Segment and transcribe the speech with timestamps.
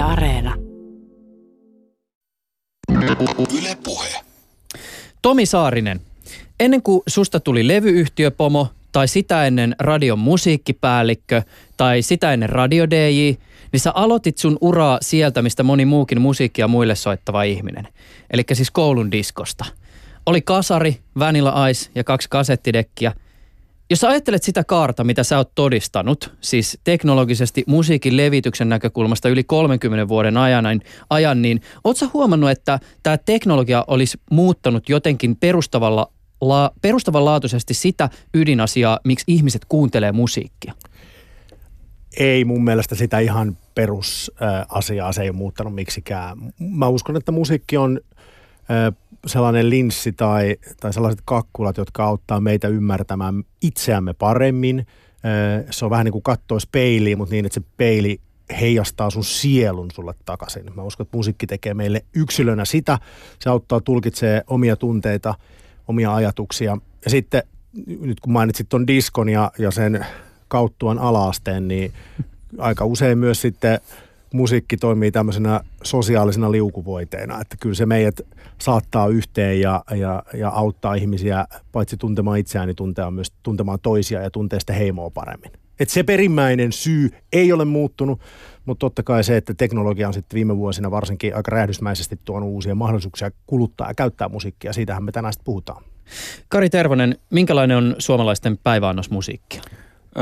[0.00, 0.54] Yle Areena.
[3.58, 4.08] Yle Puhe.
[5.22, 6.00] Tomi Saarinen,
[6.60, 11.42] ennen kuin susta tuli levyyhtiöpomo, tai sitä ennen radion musiikkipäällikkö,
[11.76, 13.34] tai sitä ennen radio DJ,
[13.72, 17.88] niin sä aloitit sun uraa sieltä, mistä moni muukin musiikkia muille soittava ihminen.
[18.30, 19.64] Eli siis koulun diskosta.
[20.26, 23.12] Oli kasari, Vanilla Ice ja kaksi kasettidekkiä.
[23.90, 29.44] Jos sä ajattelet sitä kaarta, mitä sä oot todistanut, siis teknologisesti musiikin levityksen näkökulmasta yli
[29.44, 35.36] 30 vuoden ajan, niin, ajan, niin oot sä huomannut, että tämä teknologia olisi muuttanut jotenkin
[35.36, 40.74] perustavalla, la, perustavanlaatuisesti sitä ydinasiaa, miksi ihmiset kuuntelee musiikkia?
[42.16, 46.38] Ei mun mielestä sitä ihan perusasiaa, se ei ole muuttanut miksikään.
[46.58, 48.00] Mä uskon, että musiikki on
[49.26, 54.86] sellainen linssi tai, tai sellaiset kakkulat, jotka auttaa meitä ymmärtämään itseämme paremmin.
[55.70, 58.20] Se on vähän niin kuin katsoisi peiliin, mutta niin, että se peili
[58.60, 60.64] heijastaa sun sielun sulle takaisin.
[60.74, 62.98] Mä uskon, että musiikki tekee meille yksilönä sitä.
[63.38, 65.34] Se auttaa tulkitsee omia tunteita,
[65.88, 66.76] omia ajatuksia.
[67.04, 67.42] Ja sitten
[68.00, 70.06] nyt kun mainitsit ton diskon ja, ja sen
[70.48, 71.92] kauttuan alaasteen, niin
[72.58, 73.80] aika usein myös sitten
[74.34, 78.20] musiikki toimii tämmöisenä sosiaalisena liukuvoiteena, että kyllä se meidät
[78.58, 84.22] saattaa yhteen ja, ja, ja auttaa ihmisiä paitsi tuntemaan itseään, niin tuntea myös tuntemaan toisia
[84.22, 85.52] ja tuntee sitä heimoa paremmin.
[85.80, 88.20] Et se perimmäinen syy ei ole muuttunut,
[88.64, 92.74] mutta totta kai se, että teknologia on sitten viime vuosina varsinkin aika räjähdysmäisesti tuonut uusia
[92.74, 94.72] mahdollisuuksia kuluttaa ja käyttää musiikkia.
[94.72, 95.84] Siitähän me tänään sitten puhutaan.
[96.48, 99.62] Kari Tervonen, minkälainen on suomalaisten päiväannos musiikkia?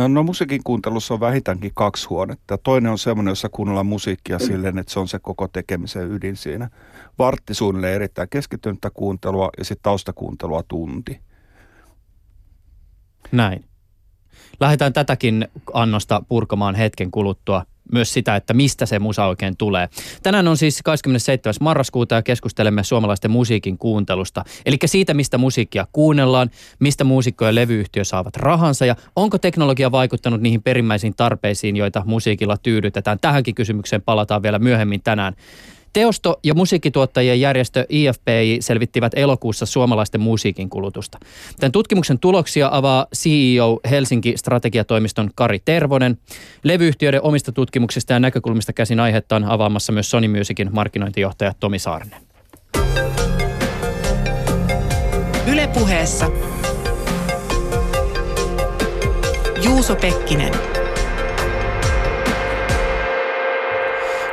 [0.08, 2.58] No musiikin kuuntelussa on vähintäänkin kaksi huonetta.
[2.58, 6.70] Toinen on semmoinen, jossa kuunnellaan musiikkia silleen, että se on se koko tekemisen ydin siinä.
[7.18, 11.20] Vartti suunnilleen erittäin keskittynyttä kuuntelua ja sitten taustakuuntelua tunti.
[13.32, 13.64] Näin.
[14.60, 19.88] Lähdetään tätäkin annosta purkamaan hetken kuluttua myös sitä, että mistä se musa oikein tulee.
[20.22, 21.54] Tänään on siis 27.
[21.60, 24.44] marraskuuta ja keskustelemme suomalaisten musiikin kuuntelusta.
[24.66, 30.40] Eli siitä, mistä musiikkia kuunnellaan, mistä muusikko ja levyyhtiö saavat rahansa ja onko teknologia vaikuttanut
[30.40, 33.18] niihin perimmäisiin tarpeisiin, joita musiikilla tyydytetään.
[33.20, 35.34] Tähänkin kysymykseen palataan vielä myöhemmin tänään.
[35.92, 41.18] Teosto- ja musiikkituottajien järjestö IFPI selvittivät elokuussa suomalaisten musiikin kulutusta.
[41.60, 46.18] Tämän tutkimuksen tuloksia avaa CEO Helsinki strategiatoimiston Kari Tervonen.
[46.62, 52.20] Levyyhtiöiden omista tutkimuksista ja näkökulmista käsin aihetta on avaamassa myös Sony Musicin markkinointijohtaja Tomi Saarinen.
[55.46, 56.30] Ylepuheessa
[59.64, 60.77] Juuso Pekkinen.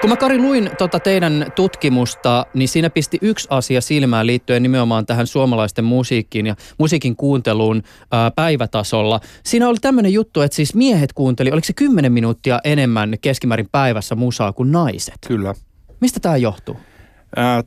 [0.05, 5.05] Kun mä Kari luin tota teidän tutkimusta, niin siinä pisti yksi asia silmään liittyen nimenomaan
[5.05, 9.19] tähän suomalaisten musiikkiin ja musiikin kuunteluun ää, päivätasolla.
[9.43, 14.15] Siinä oli tämmöinen juttu, että siis miehet kuunteli, oliko se 10 minuuttia enemmän keskimäärin päivässä
[14.15, 15.17] musaa kuin naiset?
[15.27, 15.53] Kyllä.
[16.01, 16.77] Mistä tämä johtuu?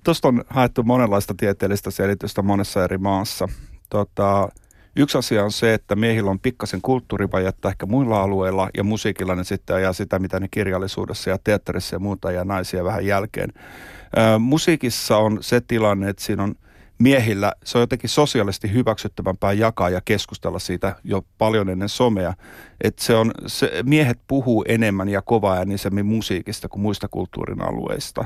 [0.05, 3.49] Tuosta on haettu monenlaista tieteellistä selitystä monessa eri maassa.
[3.91, 4.49] Tota,
[4.97, 9.45] Yksi asia on se, että miehillä on pikkasen kulttuurivajetta ehkä muilla alueilla ja musiikilla ne
[9.45, 13.53] sitten ajaa sitä, mitä ne kirjallisuudessa ja teatterissa ja muuta ja naisia vähän jälkeen.
[14.17, 16.55] Ää, musiikissa on se tilanne, että siinä on–
[16.99, 22.35] miehillä se on jotenkin sosiaalisesti hyväksyttävämpää jakaa ja keskustella siitä jo paljon ennen somea.
[22.81, 28.25] Että se on, se, miehet puhuu enemmän ja kovaa äänisemmin musiikista kuin muista kulttuurin alueista.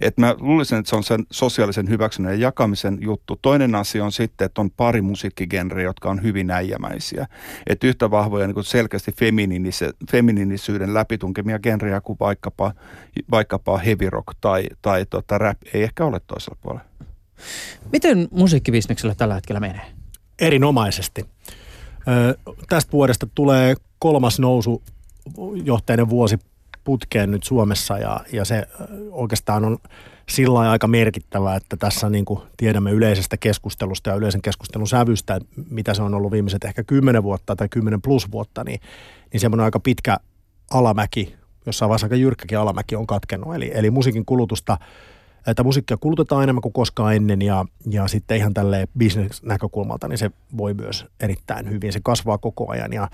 [0.00, 3.38] Et mä luulisin, että se on sen sosiaalisen hyväksynnän ja jakamisen juttu.
[3.42, 7.26] Toinen asia on sitten, että on pari musiikkigenrejä, jotka on hyvin äijämäisiä.
[7.66, 9.12] Että yhtä vahvoja niin selkeästi
[10.10, 12.72] feminiinisyyden läpitunkemia genrejä kuin vaikkapa,
[13.30, 16.90] vaikkapa heavy rock tai, tai tota rap ei ehkä ole toisella puolella.
[17.92, 19.92] Miten musiikkibisneksellä tällä hetkellä menee?
[20.38, 21.26] Erinomaisesti.
[22.08, 24.82] Ö, tästä vuodesta tulee kolmas nousu
[25.64, 26.38] johteinen vuosi
[26.84, 28.66] putkeen nyt Suomessa ja, ja se
[29.10, 29.78] oikeastaan on
[30.28, 35.40] sillä aika merkittävää, että tässä niin kuin tiedämme yleisestä keskustelusta ja yleisen keskustelun sävystä,
[35.70, 38.80] mitä se on ollut viimeiset ehkä kymmenen vuotta tai kymmenen plus vuotta, niin,
[39.32, 40.16] niin semmoinen aika pitkä
[40.70, 41.34] alamäki,
[41.66, 43.54] jossain vaiheessa aika jyrkkäkin alamäki on katkennut.
[43.54, 44.78] Eli, eli musiikin kulutusta
[45.46, 50.30] että musiikkia kulutetaan enemmän kuin koskaan ennen ja, ja sitten ihan tälle bisnesnäkökulmalta, niin se
[50.56, 51.92] voi myös erittäin hyvin.
[51.92, 53.08] Se kasvaa koko ajan ja,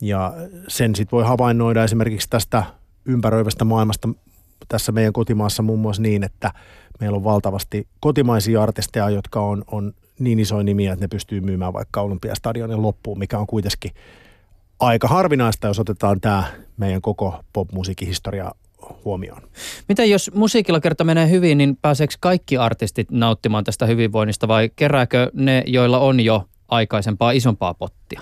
[0.00, 0.34] ja
[0.68, 2.64] sen sitten voi havainnoida esimerkiksi tästä
[3.04, 4.08] ympäröivästä maailmasta
[4.68, 6.52] tässä meidän kotimaassa muun muassa niin, että
[7.00, 11.72] meillä on valtavasti kotimaisia artisteja, jotka on, on niin isoja nimiä, että ne pystyy myymään
[11.72, 13.90] vaikka Olympiastadionin loppuun, mikä on kuitenkin
[14.80, 16.44] aika harvinaista, jos otetaan tämä
[16.76, 18.52] meidän koko popmusiikin historia
[19.04, 19.42] huomioon.
[19.88, 25.30] Miten jos musiikilla kerta menee hyvin, niin pääseekö kaikki artistit nauttimaan tästä hyvinvoinnista vai kerääkö
[25.34, 28.20] ne, joilla on jo aikaisempaa isompaa pottia?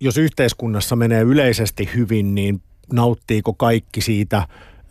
[0.00, 2.62] Jos yhteiskunnassa menee yleisesti hyvin, niin
[2.92, 4.38] nauttiiko kaikki siitä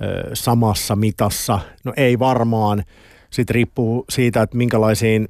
[0.01, 1.59] ö, samassa mitassa.
[1.83, 2.83] No ei varmaan.
[3.29, 5.29] Sitten riippuu siitä, että minkälaisiin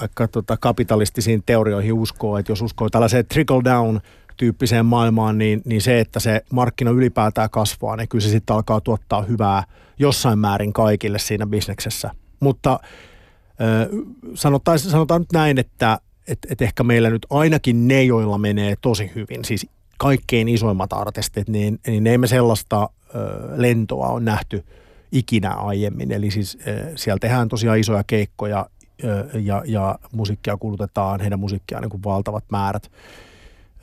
[0.00, 4.00] vaikka tota kapitalistisiin teorioihin uskoo, että jos uskoo tällaiseen trickle down
[4.40, 8.80] tyyppiseen maailmaan, niin, niin se, että se markkina ylipäätään kasvaa, niin kyllä se sitten alkaa
[8.80, 9.64] tuottaa hyvää
[9.98, 12.10] jossain määrin kaikille siinä bisneksessä.
[12.40, 12.80] Mutta
[14.34, 15.98] sanotaan, sanotaan nyt näin, että
[16.28, 19.66] et, et ehkä meillä nyt ainakin ne, joilla menee tosi hyvin, siis
[19.98, 23.18] kaikkein isoimmat artistit, niin, niin emme sellaista ö,
[23.56, 24.64] lentoa on nähty
[25.12, 26.12] ikinä aiemmin.
[26.12, 28.66] Eli siis ö, siellä tehdään tosiaan isoja keikkoja
[29.04, 32.90] ö, ja, ja musiikkia kulutetaan, heidän musiikkiaan niin kuin valtavat määrät.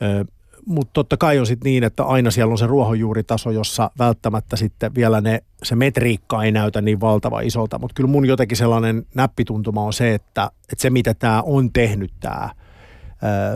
[0.02, 0.24] Ö,
[0.68, 4.94] mutta totta kai on sitten niin, että aina siellä on se ruohonjuuritaso, jossa välttämättä sitten
[4.94, 7.78] vielä ne, se metriikka ei näytä niin valtava isolta.
[7.78, 12.12] Mutta kyllä mun jotenkin sellainen näppituntuma on se, että, että se mitä tämä on tehnyt
[12.20, 12.50] tämä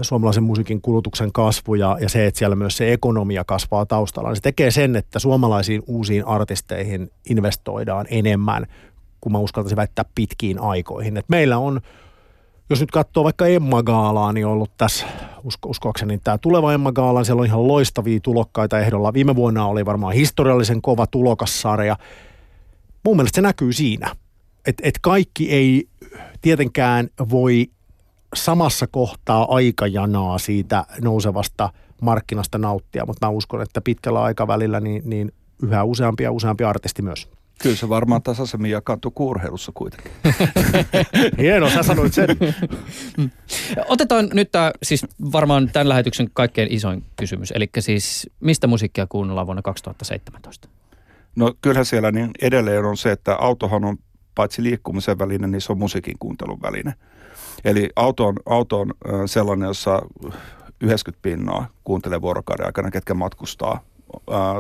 [0.03, 4.37] suomalaisen musiikin kulutuksen kasvu ja, ja se, että siellä myös se ekonomia kasvaa taustalla, niin
[4.37, 8.67] se tekee sen, että suomalaisiin uusiin artisteihin investoidaan enemmän
[9.21, 11.17] kuin mä uskaltaisin väittää pitkiin aikoihin.
[11.17, 11.81] Et meillä on
[12.71, 15.07] jos nyt katsoo vaikka Emma Gaalaa, niin on ollut tässä
[15.45, 19.13] usko, uskoakseni tämä tuleva Emma Gaala, siellä on ihan loistavia tulokkaita ehdolla.
[19.13, 21.97] Viime vuonna oli varmaan historiallisen kova tulokassarja.
[23.05, 24.17] Mun mielestä se näkyy siinä,
[24.67, 25.89] että et kaikki ei
[26.41, 27.71] tietenkään voi
[28.35, 35.33] samassa kohtaa aikajanaa siitä nousevasta markkinasta nauttia, mutta mä uskon, että pitkällä aikavälillä niin, niin
[35.63, 37.29] yhä useampia ja useampi artisti myös.
[37.63, 40.13] Kyllä se varmaan tasaisemmin jakaantuu kuurheilussa kuitenkin.
[41.39, 42.29] Hienoa, sä sanoit sen.
[43.89, 47.51] Otetaan nyt tämä siis varmaan tämän lähetyksen kaikkein isoin kysymys.
[47.51, 50.69] Eli siis mistä musiikkia kuunnellaan vuonna 2017?
[51.37, 53.97] No kyllähän siellä niin edelleen on se, että autohan on
[54.35, 56.95] paitsi liikkumisen väline, niin se on musiikin kuuntelun väline.
[57.65, 58.93] Eli auto on, auto on
[59.27, 60.03] sellainen, jossa
[60.81, 63.81] 90 pinnaa kuuntelee vuorokauden aikana, ketkä matkustaa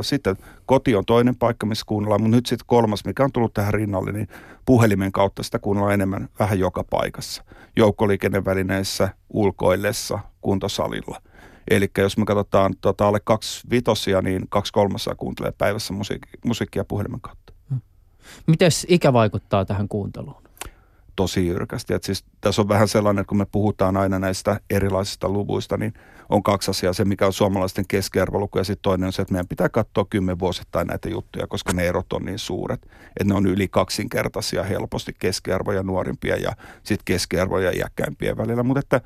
[0.02, 3.74] sitten koti on toinen paikka, missä kuunnellaan, mutta nyt sitten kolmas, mikä on tullut tähän
[3.74, 4.28] rinnalle, niin
[4.64, 7.44] puhelimen kautta sitä kuunnellaan enemmän vähän joka paikassa.
[7.76, 11.22] Joukkoliikennevälineissä, ulkoillessa, kuntosalilla.
[11.70, 16.84] Eli jos me katsotaan tota, alle kaksi vitosia, niin kaksi kolmasosaa kuuntelee päivässä musiik- musiikkia
[16.84, 17.52] puhelimen kautta.
[18.46, 20.41] Miten ikä vaikuttaa tähän kuunteluun?
[21.16, 21.94] Tosi jyrkästi.
[21.94, 25.92] Et siis, tässä on vähän sellainen, että kun me puhutaan aina näistä erilaisista luvuista, niin
[26.28, 26.92] on kaksi asiaa.
[26.92, 30.86] Se, mikä on suomalaisten keskiarvoluku ja sitten toinen on se, että meidän pitää katsoa kymmenvuosittain
[30.86, 32.82] näitä juttuja, koska ne erot on niin suuret.
[33.06, 38.62] Että ne on yli kaksinkertaisia helposti keskiarvoja nuorimpia ja sitten keskiarvoja iäkkäimpien välillä.
[38.62, 39.00] Mutta että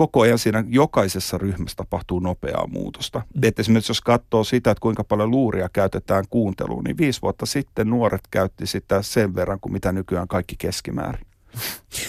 [0.00, 3.22] koko ajan siinä jokaisessa ryhmässä tapahtuu nopeaa muutosta.
[3.34, 3.40] Mm.
[3.42, 7.90] Et esimerkiksi jos katsoo sitä, että kuinka paljon luuria käytetään kuunteluun, niin viisi vuotta sitten
[7.90, 11.29] nuoret käytti sitä sen verran kuin mitä nykyään kaikki keskimäärin.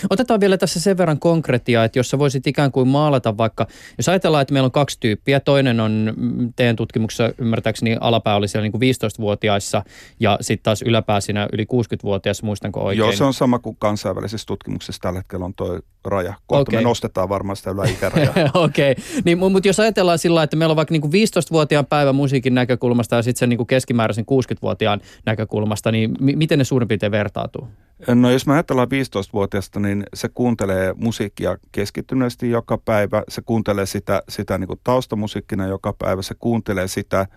[0.10, 3.68] Otetaan vielä tässä sen verran konkretiaa, että jos sä voisit ikään kuin maalata vaikka,
[3.98, 8.48] jos ajatellaan, että meillä on kaksi tyyppiä, toinen on mm, teidän tutkimuksessa ymmärtääkseni alapää oli
[8.48, 9.84] siellä niin kuin 15-vuotiaissa
[10.20, 13.00] ja sitten taas yläpää siinä yli 60-vuotiaissa, muistanko oikein?
[13.00, 16.34] Joo, se on sama kuin kansainvälisessä tutkimuksessa tällä hetkellä on tuo raja.
[16.48, 16.80] Kohta okay.
[16.80, 18.34] me nostetaan varmaan sitä yläikärajaa.
[18.54, 19.04] Okei, okay.
[19.26, 23.16] niin, mutta jos ajatellaan sillä että meillä on vaikka niin kuin 15-vuotiaan päivä musiikin näkökulmasta
[23.16, 27.68] ja sitten sen niin kuin keskimääräisen 60-vuotiaan näkökulmasta, niin m- miten ne suurin piirtein vertautuu?
[28.08, 34.22] No jos me ajatellaan 15-vuotiaasta, niin se kuuntelee musiikkia keskittyneesti joka päivä, se kuuntelee sitä,
[34.30, 37.28] sitä niin kuin taustamusiikkina joka päivä, se kuuntelee sitä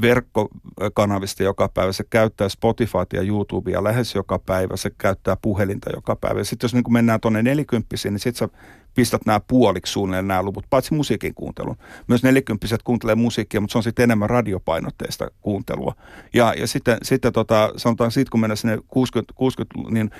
[0.00, 6.16] verkkokanavista joka päivä, se käyttää Spotifyta ja YouTubea lähes joka päivä, se käyttää puhelinta joka
[6.16, 6.44] päivä.
[6.44, 8.58] Sitten jos niin kuin mennään tuonne nelikymppisiin, niin sitten sä
[8.94, 11.76] pistät nämä puoliksi suunnilleen nämä luvut, paitsi musiikin kuuntelun.
[12.06, 15.94] Myös nelikymppiset kuuntelee musiikkia, mutta se on sitten enemmän radiopainotteista kuuntelua.
[16.34, 20.10] Ja, ja sitten, sitten tota, sanotaan siitä, kun mennään sinne 60, 60 niin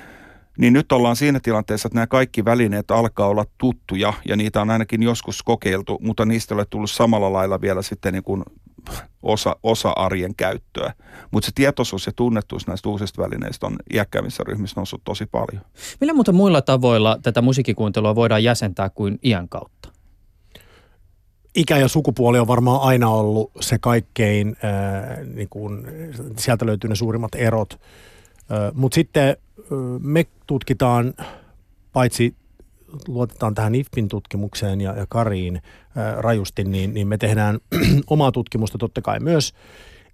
[0.58, 4.70] niin nyt ollaan siinä tilanteessa, että nämä kaikki välineet alkaa olla tuttuja ja niitä on
[4.70, 8.42] ainakin joskus kokeiltu, mutta niistä ei ole tullut samalla lailla vielä sitten niin kuin
[9.22, 10.94] osa, osa arjen käyttöä.
[11.30, 15.62] Mutta se tietoisuus ja tunnettuus näistä uusista välineistä on iäkkäimmissä ryhmissä noussut tosi paljon.
[16.00, 19.88] Millä muuta muilla tavoilla tätä musiikkikuuntelua voidaan jäsentää kuin iän kautta?
[21.56, 25.86] Ikä ja sukupuoli on varmaan aina ollut se kaikkein, äh, niin kuin,
[26.36, 27.72] sieltä löytyy ne suurimmat erot.
[27.72, 29.36] Äh, Mutta sitten äh,
[30.00, 31.14] me tutkitaan
[31.92, 32.34] paitsi
[33.08, 35.62] luotetaan tähän IFPin tutkimukseen ja, ja Kariin
[35.96, 37.58] ää, rajusti, niin, niin me tehdään
[38.06, 39.54] omaa tutkimusta totta kai myös.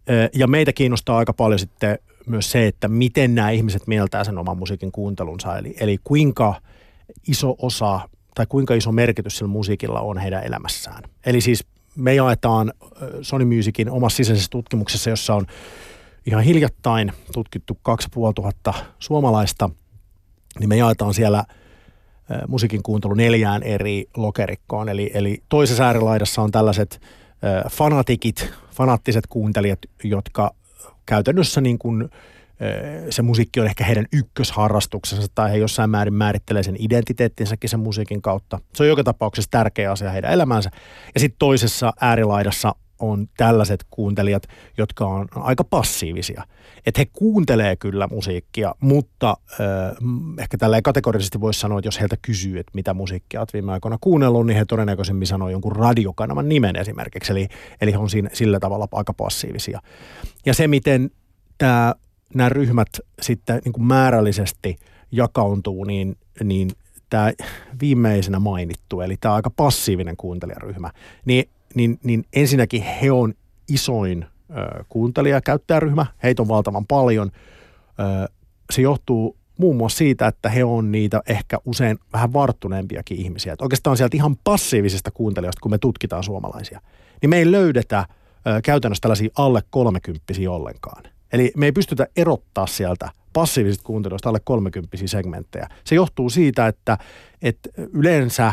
[0.09, 4.39] Ää, ja meitä kiinnostaa aika paljon sitten myös se, että miten nämä ihmiset mieltää sen
[4.39, 5.59] oman musiikin kuuntelunsa.
[5.59, 6.55] Eli, eli kuinka
[7.29, 8.01] iso osa
[8.35, 11.03] tai kuinka iso merkitys sillä musiikilla on heidän elämässään.
[11.27, 11.65] Eli siis
[11.97, 12.73] me jaetaan
[13.23, 15.47] Sony Musicin omassa sisäisessä tutkimuksessa, jossa on
[16.27, 19.71] ihan hiljattain tutkittu 2500 suomalaista,
[20.61, 21.45] niin me jaetaan siellä–
[22.49, 24.89] musiikin kuuntelu neljään eri lokerikkoon.
[24.89, 27.01] Eli, eli toisessa äärilaidassa on tällaiset
[27.71, 30.55] fanatikit, fanaattiset kuuntelijat, jotka
[31.07, 32.11] käytännössä niin kuin,
[33.11, 38.23] se musiikki on ehkä heidän ykkösharrastuksensa tai he jossain määrin määrittelee sen identiteettinsäkin sen musiikin
[38.23, 38.59] kautta.
[38.75, 40.71] Se on joka tapauksessa tärkeä asia heidän elämänsä.
[41.15, 44.43] Ja sitten toisessa äärilaidassa on tällaiset kuuntelijat,
[44.79, 46.43] jotka on aika passiivisia.
[46.87, 49.67] Että he kuuntelee kyllä musiikkia, mutta äh,
[50.39, 53.99] ehkä tällä kategorisesti voisi sanoa, että jos heiltä kysyy, että mitä musiikkia olet viime aikoina
[54.01, 57.33] kuunnellut, niin he todennäköisemmin sanoo jonkun radiokanavan nimen esimerkiksi.
[57.33, 57.49] Eli,
[57.81, 59.81] eli he on siinä, sillä tavalla aika passiivisia.
[60.47, 61.11] Ja se, miten
[61.59, 61.95] tämä
[62.35, 62.89] nämä ryhmät
[63.23, 64.77] sitten niin kuin määrällisesti
[65.13, 66.71] jakautuu, niin, niin
[67.11, 67.33] tämä
[67.81, 70.91] viimeisenä mainittu, eli tämä aika passiivinen kuuntelijaryhmä,
[71.25, 73.35] niin, niin, niin ensinnäkin he on
[73.69, 77.31] isoin ö, kuuntelijakäyttäjäryhmä, heitä on valtavan paljon.
[78.73, 83.53] Se johtuu muun muassa siitä, että he on niitä ehkä usein vähän varttuneempiakin ihmisiä.
[83.53, 86.81] Että oikeastaan sieltä ihan passiivisista kuuntelijoista, kun me tutkitaan suomalaisia,
[87.23, 88.07] niin me ei löydetä
[88.65, 91.03] käytännössä tällaisia alle kolmekymppisiä ollenkaan.
[91.33, 95.69] Eli me ei pystytä erottaa sieltä passiivisista kuuntelijoista alle 30 segmenttejä.
[95.85, 96.99] Se johtuu siitä, että,
[97.43, 98.53] että yleensä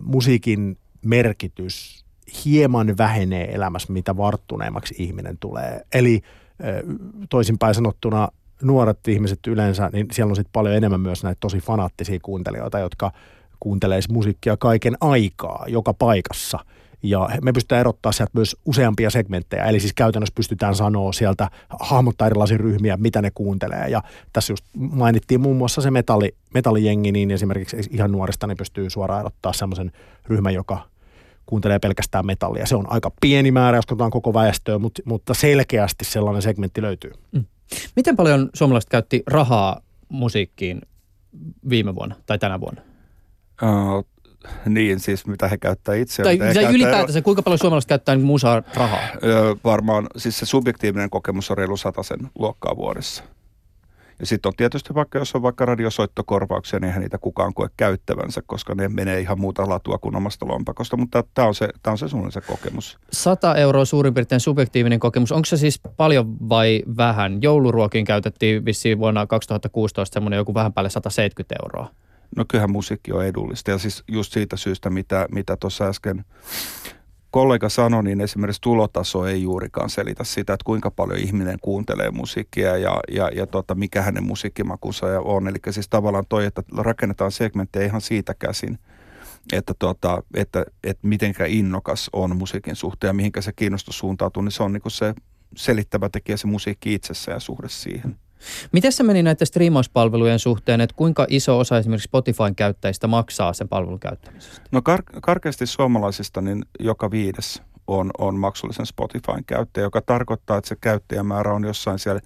[0.00, 2.04] musiikin merkitys
[2.44, 5.82] hieman vähenee elämässä, mitä varttuneemmaksi ihminen tulee.
[5.92, 6.22] Eli
[7.30, 8.28] toisinpäin sanottuna
[8.62, 13.12] nuoret ihmiset yleensä, niin siellä on sitten paljon enemmän myös näitä tosi fanaattisia kuuntelijoita, jotka
[13.60, 16.58] kuuntelee musiikkia kaiken aikaa, joka paikassa–
[17.02, 22.26] ja me pystytään erottaa sieltä myös useampia segmenttejä, eli siis käytännössä pystytään sanoa sieltä, hahmottaa
[22.26, 23.88] erilaisia ryhmiä, mitä ne kuuntelee.
[23.88, 28.90] Ja tässä just mainittiin muun muassa se metalli, metallijengi, niin esimerkiksi ihan nuorista niin pystyy
[28.90, 29.92] suoraan erottaa semmoisen
[30.26, 30.86] ryhmän, joka
[31.50, 32.66] kuuntelee pelkästään metallia.
[32.66, 37.12] Se on aika pieni määrä, jos katsotaan koko väestöä, mutta, mutta selkeästi sellainen segmentti löytyy.
[37.32, 37.44] Mm.
[37.96, 40.80] Miten paljon suomalaiset käytti rahaa musiikkiin
[41.68, 42.82] viime vuonna tai tänä vuonna?
[43.62, 44.04] Uh,
[44.66, 46.22] niin, siis mitä he käyttää itse.
[46.22, 49.00] Tai se ylipäätänsä, kuinka paljon suomalaiset käyttää musaa rahaa?
[49.24, 53.24] Öö, varmaan, siis se subjektiivinen kokemus on reilu sen luokkaa vuodessa.
[54.20, 58.42] Ja sitten on tietysti vaikka, jos on vaikka radiosoittokorvauksia, niin eihän niitä kukaan koe käyttävänsä,
[58.46, 60.96] koska ne menee ihan muuta latua kuin omasta lompakosta.
[60.96, 62.98] Mutta tämä on se, tää on se suunnilleen se kokemus.
[63.12, 65.32] 100 euroa suurin piirtein subjektiivinen kokemus.
[65.32, 67.42] Onko se siis paljon vai vähän?
[67.42, 71.90] Jouluruokiin käytettiin vissiin vuonna 2016 semmoinen joku vähän päälle 170 euroa.
[72.36, 76.24] No kyllähän musiikki on edullista ja siis just siitä syystä, mitä, mitä tuossa äsken
[77.30, 82.76] kollega sanoi, niin esimerkiksi tulotaso ei juurikaan selitä sitä, että kuinka paljon ihminen kuuntelee musiikkia
[82.76, 85.48] ja, ja, ja tota, mikä hänen musiikkimakunsa on.
[85.48, 88.78] Eli siis tavallaan toi, että rakennetaan segmenttejä ihan siitä käsin,
[89.52, 94.52] että, tota, että, että mitenkä innokas on musiikin suhteen ja mihinkä se kiinnostus suuntautuu, niin
[94.52, 95.14] se on niin se
[95.56, 98.16] selittävä tekijä se musiikki itsessä ja suhde siihen.
[98.72, 103.68] Miten se meni näiden striimauspalvelujen suhteen, että kuinka iso osa esimerkiksi Spotifyn käyttäjistä maksaa sen
[103.68, 104.60] palvelun käyttämisestä?
[104.72, 110.68] No kar- karkeasti suomalaisista niin joka viides on, on maksullisen Spotifyn käyttäjä, joka tarkoittaa, että
[110.68, 112.20] se käyttäjämäärä on jossain siellä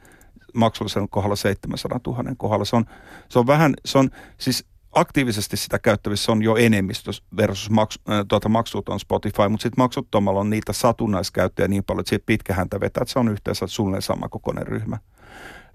[0.55, 2.65] maksullisen kohdalla 700 000 kohdalla.
[2.65, 2.85] Se on,
[3.29, 8.25] se on vähän, se on siis aktiivisesti sitä käyttävissä on jo enemmistö versus maks, äh,
[8.29, 12.81] tuota, maksuton Spotify, mutta sitten maksuttomalla on niitä satunnaiskäyttäjiä niin paljon, että siitä pitkä häntä
[12.81, 14.99] vetää, että se on yhteensä suunnilleen sama kokoinen ryhmä.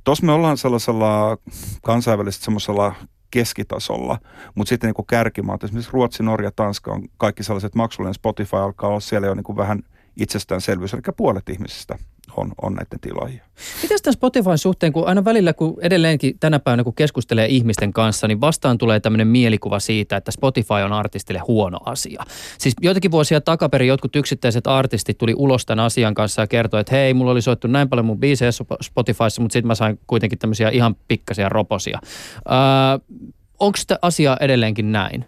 [0.03, 1.37] Tuossa me ollaan sellaisella
[1.83, 2.95] kansainvälisesti semmoisella
[3.31, 4.19] keskitasolla,
[4.55, 8.13] mutta sitten niin kärkimaat, esimerkiksi Ruotsi, Norja, Tanska on kaikki sellaiset maksullinen.
[8.13, 9.83] Spotify alkaa olla siellä jo niin kuin vähän
[10.17, 11.97] itsestäänselvyys, eli puolet ihmisistä
[12.39, 13.43] on, on näiden tilaajia.
[13.81, 18.27] Miten tämän Spotifyn suhteen, kun aina välillä, kun edelleenkin tänä päivänä, kun keskustelee ihmisten kanssa,
[18.27, 22.23] niin vastaan tulee tämmöinen mielikuva siitä, että Spotify on artistille huono asia.
[22.57, 26.95] Siis joitakin vuosia takaperin jotkut yksittäiset artistit tuli ulos tämän asian kanssa ja kertoi, että
[26.95, 30.69] hei, mulla oli soittu näin paljon mun biisejä Spotifyssa, mutta sitten mä sain kuitenkin tämmöisiä
[30.69, 31.99] ihan pikkasia roposia.
[32.35, 33.19] Öö,
[33.59, 35.25] Onko tämä asia edelleenkin näin?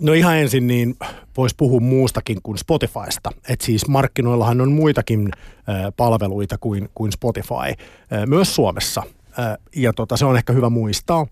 [0.00, 0.96] No ihan ensin niin
[1.36, 3.30] voisi puhua muustakin kuin Spotifysta.
[3.48, 5.30] Et siis markkinoillahan on muitakin
[5.96, 7.84] palveluita kuin, kuin Spotify,
[8.26, 9.02] myös Suomessa.
[9.76, 11.26] Ja tota, se on ehkä hyvä muistaa.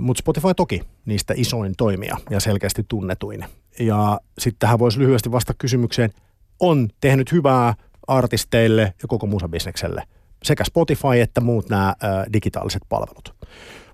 [0.00, 3.44] Mutta Spotify toki niistä isoin toimija ja selkeästi tunnetuin.
[3.78, 6.10] Ja sitten tähän voisi lyhyesti vastata kysymykseen,
[6.60, 7.74] on tehnyt hyvää
[8.06, 10.02] artisteille ja koko musabisnekselle
[10.42, 11.94] sekä Spotify että muut nämä
[12.32, 13.34] digitaaliset palvelut.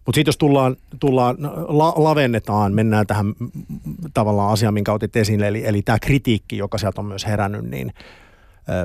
[0.06, 1.36] Mutta sitten jos tullaan, tullaan
[1.68, 3.34] la, lavennetaan, mennään tähän
[4.14, 7.92] tavallaan asiaan, minkä otit esille, eli, eli tämä kritiikki, joka sieltä on myös herännyt, niin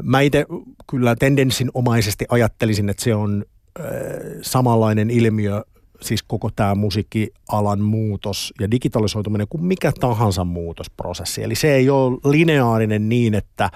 [0.04, 0.46] mä itse
[0.90, 3.46] kyllä tendenssinomaisesti ajattelisin, että se on
[4.42, 5.64] samanlainen ilmiö,
[6.02, 11.44] siis koko tämä musiikkialan muutos ja digitalisoituminen kuin mikä tahansa muutosprosessi.
[11.44, 13.70] Eli se ei ole lineaarinen niin, että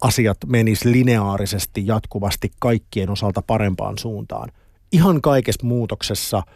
[0.00, 4.52] asiat menis lineaarisesti jatkuvasti kaikkien osalta parempaan suuntaan.
[4.92, 6.42] Ihan kaikessa muutoksessa–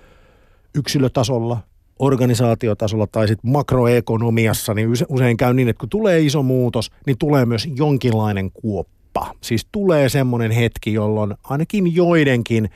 [0.74, 1.58] yksilötasolla,
[1.98, 7.46] organisaatiotasolla tai sitten makroekonomiassa, niin usein käy niin, että kun tulee iso muutos, niin tulee
[7.46, 9.34] myös jonkinlainen kuoppa.
[9.40, 12.70] Siis tulee semmoinen hetki, jolloin ainakin joidenkin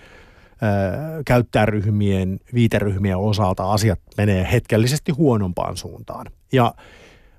[1.25, 6.27] käyttäjäryhmien, viiteryhmien osalta asiat menee hetkellisesti huonompaan suuntaan.
[6.53, 6.75] Ja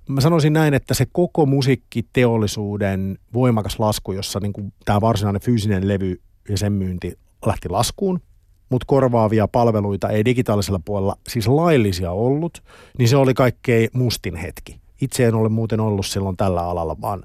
[0.09, 6.21] mä sanoisin näin, että se koko musiikkiteollisuuden voimakas lasku, jossa niin tämä varsinainen fyysinen levy
[6.49, 7.13] ja sen myynti
[7.45, 8.21] lähti laskuun,
[8.69, 12.63] mutta korvaavia palveluita ei digitaalisella puolella, siis laillisia ollut,
[12.97, 14.79] niin se oli kaikkein mustin hetki.
[15.01, 17.23] Itse en ole muuten ollut silloin tällä alalla, vaan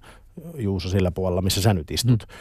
[0.54, 2.22] Juuso sillä puolella, missä sä nyt istut.
[2.22, 2.36] Hmm.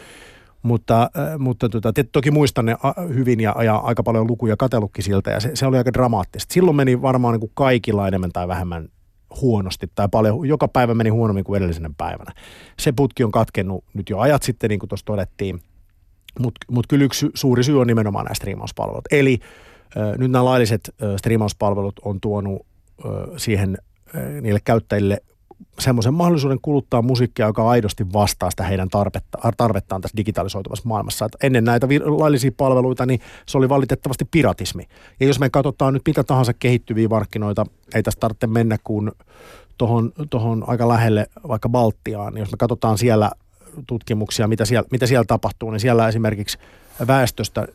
[0.62, 2.78] Mutta, äh, mutta tota, te toki muistan ne
[3.14, 6.54] hyvin ja, ja aika paljon lukuja katellutkin siltä ja se, se oli aika dramaattista.
[6.54, 8.90] Silloin meni varmaan niin kuin kaikilla enemmän tai vähemmän
[9.42, 12.32] huonosti tai paljon, joka päivä meni huonommin kuin edellisenä päivänä.
[12.80, 15.62] Se putki on katkennut nyt jo ajat sitten, niin kuin tuossa todettiin,
[16.40, 19.06] mutta mut kyllä yksi suuri syy on nimenomaan nämä striimauspalvelut.
[19.12, 19.40] Eli
[19.98, 22.62] äh, nyt nämä lailliset äh, striimauspalvelut on tuonut
[23.06, 23.78] äh, siihen
[24.16, 25.22] äh, niille käyttäjille
[25.80, 31.26] semmoisen mahdollisuuden kuluttaa musiikkia, joka aidosti vastaa sitä heidän tarvetta, tarvettaan tässä digitalisoituvassa maailmassa.
[31.26, 34.84] Et ennen näitä laillisia palveluita, niin se oli valitettavasti piratismi.
[35.20, 37.66] Ja jos me katsotaan nyt mitä tahansa kehittyviä markkinoita,
[37.96, 39.12] ei tästä tarvitse mennä kuin
[39.78, 43.32] tuohon tohon aika lähelle vaikka Baltiaan, jos me katsotaan siellä
[43.88, 46.58] tutkimuksia, mitä siellä, mitä siellä tapahtuu, niin siellä esimerkiksi
[47.08, 47.68] väestöstä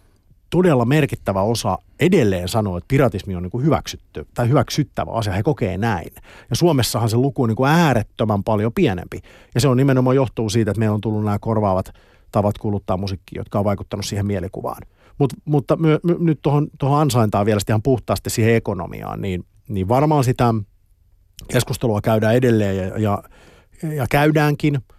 [0.51, 5.33] todella merkittävä osa edelleen sanoo, että piratismi on niin kuin hyväksytty tai hyväksyttävä asia.
[5.33, 6.11] He kokee näin.
[6.51, 9.21] Ja Suomessahan se luku on niin kuin äärettömän paljon pienempi.
[9.55, 11.93] Ja se on nimenomaan johtuu siitä, että meillä on tullut nämä korvaavat
[12.33, 14.83] tavat kuluttaa musiikkia, jotka on vaikuttanut siihen mielikuvaan.
[15.19, 19.89] Mut, mutta my, my, nyt tuohon, tuohon ansaintaan vielä ihan puhtaasti siihen ekonomiaan, niin, niin
[19.89, 20.55] varmaan sitä
[21.53, 23.23] keskustelua käydään edelleen ja, ja,
[23.95, 24.79] ja käydäänkin–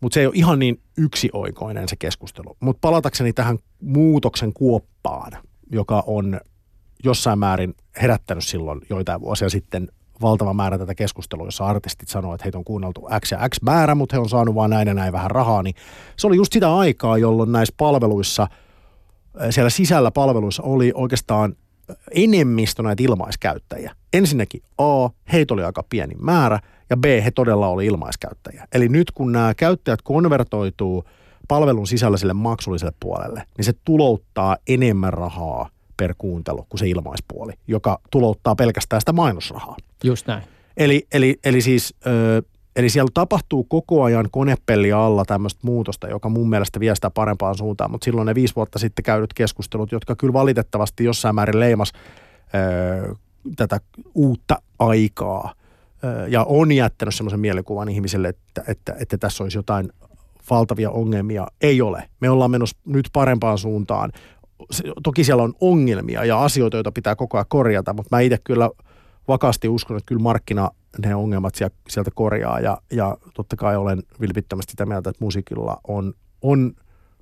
[0.00, 2.56] mutta se ei ole ihan niin yksioikoinen se keskustelu.
[2.60, 5.32] Mutta palatakseni tähän muutoksen kuoppaan,
[5.72, 6.40] joka on
[7.04, 9.88] jossain määrin herättänyt silloin joitain vuosia sitten
[10.22, 13.94] valtava määrä tätä keskustelua, jossa artistit sanoo, että heitä on kuunneltu X ja X määrä,
[13.94, 15.74] mutta he on saanut vain näin ja näin vähän rahaa, niin
[16.16, 18.48] se oli just sitä aikaa, jolloin näissä palveluissa,
[19.50, 21.56] siellä sisällä palveluissa oli oikeastaan
[22.14, 23.94] enemmistö näitä ilmaiskäyttäjiä.
[24.12, 26.60] Ensinnäkin A, heitä oli aika pieni määrä,
[26.90, 28.66] ja B, he todella oli ilmaiskäyttäjiä.
[28.72, 31.04] Eli nyt kun nämä käyttäjät konvertoituu
[31.48, 37.52] palvelun sisällä sille maksulliselle puolelle, niin se tulouttaa enemmän rahaa per kuuntelu kuin se ilmaispuoli,
[37.66, 39.76] joka tulouttaa pelkästään sitä mainosrahaa.
[40.04, 40.42] Just näin.
[40.76, 41.94] Eli, eli, eli siis...
[42.06, 42.42] Ö,
[42.76, 47.54] Eli siellä tapahtuu koko ajan konepelli alla tämmöistä muutosta, joka mun mielestä vie sitä parempaan
[47.54, 51.92] suuntaan, mutta silloin ne viisi vuotta sitten käydyt keskustelut, jotka kyllä valitettavasti jossain määrin leimas
[52.54, 53.14] ö,
[53.56, 53.80] tätä
[54.14, 55.52] uutta aikaa,
[56.28, 59.92] ja on jättänyt semmoisen mielikuvan ihmiselle, että, että, että tässä olisi jotain
[60.50, 61.46] valtavia ongelmia.
[61.60, 62.08] Ei ole.
[62.20, 64.12] Me ollaan menossa nyt parempaan suuntaan.
[65.02, 68.70] Toki siellä on ongelmia ja asioita, joita pitää koko ajan korjata, mutta mä itse kyllä
[69.28, 70.70] vakaasti uskon, että kyllä markkina
[71.04, 71.54] ne ongelmat
[71.88, 76.72] sieltä korjaa ja, ja totta kai olen vilpittömästi sitä mieltä, että musiikilla on, on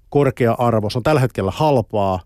[0.08, 0.90] korkea arvo.
[0.90, 2.20] Se on tällä hetkellä halpaa,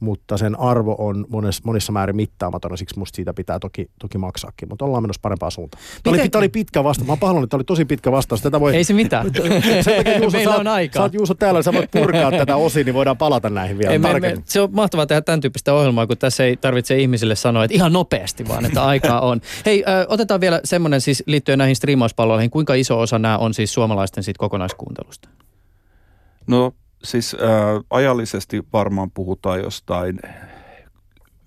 [0.00, 4.18] mutta sen arvo on monessa, monissa määrin mittaamaton, ja siksi musta siitä pitää toki, toki
[4.18, 5.82] maksaakin, mutta ollaan menossa parempaan suuntaan.
[6.02, 7.08] Tämä oli, tämä oli pitkä vastaus.
[7.08, 8.42] Mä pahoillani, että tämä oli tosi pitkä vastaus.
[8.42, 8.76] Tätä voi...
[8.76, 9.26] Ei se mitään.
[10.20, 11.00] Juuso, Meillä sä, on aikaa.
[11.00, 13.98] Sä oot Juuso täällä, sä voit purkaa tätä osin, niin voidaan palata näihin vielä ei,
[13.98, 14.38] me, tarkemmin.
[14.38, 17.74] me, se on mahtavaa tehdä tämän tyyppistä ohjelmaa, kun tässä ei tarvitse ihmisille sanoa, että
[17.74, 19.40] ihan nopeasti vaan, että aikaa on.
[19.66, 22.50] Hei, ö, otetaan vielä semmoinen siis liittyen näihin striimauspalveluihin.
[22.50, 25.28] Kuinka iso osa nämä on siis suomalaisten sit kokonaiskuuntelusta?
[26.46, 26.72] No
[27.04, 27.40] siis äh,
[27.90, 30.20] ajallisesti varmaan puhutaan jostain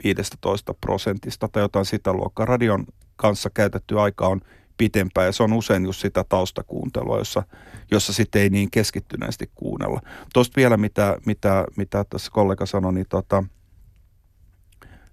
[0.03, 2.45] 15 prosentista tai jotain sitä luokkaa.
[2.45, 2.85] Radion
[3.15, 4.41] kanssa käytetty aika on
[4.77, 7.43] pitempään ja se on usein just sitä taustakuuntelua, jossa,
[7.91, 10.01] jossa sitten ei niin keskittyneesti kuunnella.
[10.33, 13.43] Tuosta vielä, mitä, mitä, mitä tässä kollega sanoi, niin tota,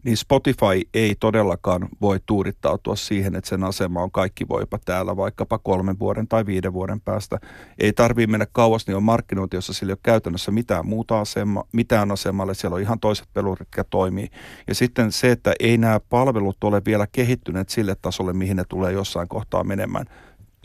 [0.04, 5.58] niin Spotify ei todellakaan voi tuurittautua siihen, että sen asema on kaikki voipa täällä vaikkapa
[5.58, 7.38] kolmen vuoden tai viiden vuoden päästä.
[7.78, 11.64] Ei tarvii mennä kauas, niin on markkinointi, jossa sillä ei ole käytännössä mitään muuta asema,
[11.72, 14.28] mitään asemalle, siellä on ihan toiset pelurit, jotka toimii.
[14.68, 18.92] Ja sitten se, että ei nämä palvelut ole vielä kehittyneet sille tasolle, mihin ne tulee
[18.92, 20.06] jossain kohtaa menemään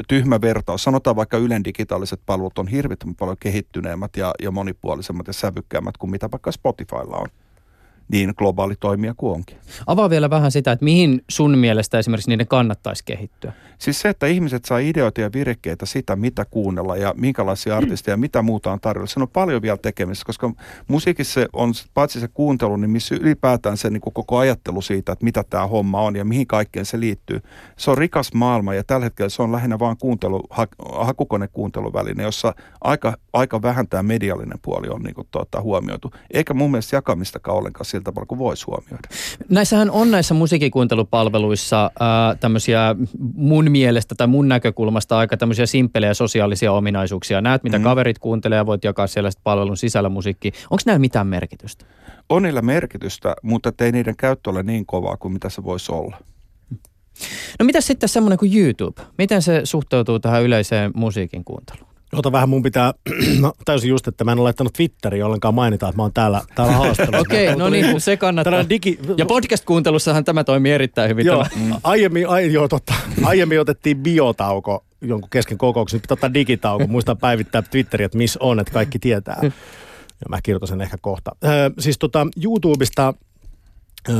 [0.08, 0.84] tyhmä vertaus.
[0.84, 6.12] Sanotaan vaikka Ylen digitaaliset palvelut on hirvittävän paljon kehittyneemmät ja, ja monipuolisemmat ja sävykkäämmät kuin
[6.12, 7.28] mitä vaikka Spotifylla on
[8.12, 9.58] niin globaali toimija kuin onkin.
[9.88, 13.54] Avaa vielä vähän sitä, että mihin sun mielestä esimerkiksi niiden kannattaisi kehittyä?
[13.78, 18.42] Siis se, että ihmiset saa ideoita ja virkkeitä sitä, mitä kuunnella ja minkälaisia artisteja, mitä
[18.42, 19.08] muuta on tarjolla.
[19.08, 20.52] Se on paljon vielä tekemistä, koska
[20.88, 25.44] musiikissa on paitsi se kuuntelu, niin missä ylipäätään se niin koko ajattelu siitä, että mitä
[25.50, 27.42] tämä homma on ja mihin kaikkeen se liittyy.
[27.78, 30.68] Se on rikas maailma ja tällä hetkellä se on lähinnä vain kuuntelu, ha,
[31.00, 36.12] hakukonekuunteluväline, jossa aika, aika vähän tämä mediallinen puoli on niin kuin, tuota, huomioitu.
[36.34, 39.08] Eikä mun mielestä jakamistakaan ollenkaan sillä tavalla kuin voisi huomioida.
[39.50, 42.96] Näissähän on näissä musiikikuuntelupalveluissa ää, tämmöisiä
[43.34, 47.42] mun mielestä tai mun näkökulmasta aika tämmöisiä simppelejä sosiaalisia ominaisuuksia.
[47.42, 47.84] Näet, mitä mm.
[47.84, 50.52] kaverit kuuntelee ja voit jakaa siellä palvelun sisällä musiikki.
[50.70, 51.86] Onko näillä mitään merkitystä?
[52.30, 56.18] On niillä merkitystä, mutta ei niiden käyttö ole niin kovaa kuin mitä se voisi olla.
[57.60, 59.02] No mitä sitten semmoinen kuin YouTube?
[59.18, 61.93] Miten se suhteutuu tähän yleiseen musiikin kuunteluun?
[62.14, 62.94] Ota vähän, mun pitää,
[63.42, 66.42] no täysin just, että mä en ole laittanut Twitteriin ollenkaan mainita, että mä oon täällä,
[66.56, 67.20] täällä haastelussa.
[67.28, 68.70] Okei, okay, no niin, se kannattaa.
[68.70, 69.00] Digi...
[69.18, 71.26] Ja podcast-kuuntelussahan tämä toimii erittäin hyvin.
[71.26, 71.80] Joo, tämä.
[71.84, 76.88] aiemmin, ai, joo, totta, aiemmin otettiin biotauko jonkun kesken kokouksen, nyt pitää digitauko.
[76.88, 79.40] Muistaa päivittää Twitteriä, että missä on, että kaikki tietää.
[79.44, 81.32] Ja mä kirjoitan sen ehkä kohta.
[81.44, 81.48] Ö,
[81.80, 83.14] siis tota, YouTubesta,
[84.10, 84.14] ö,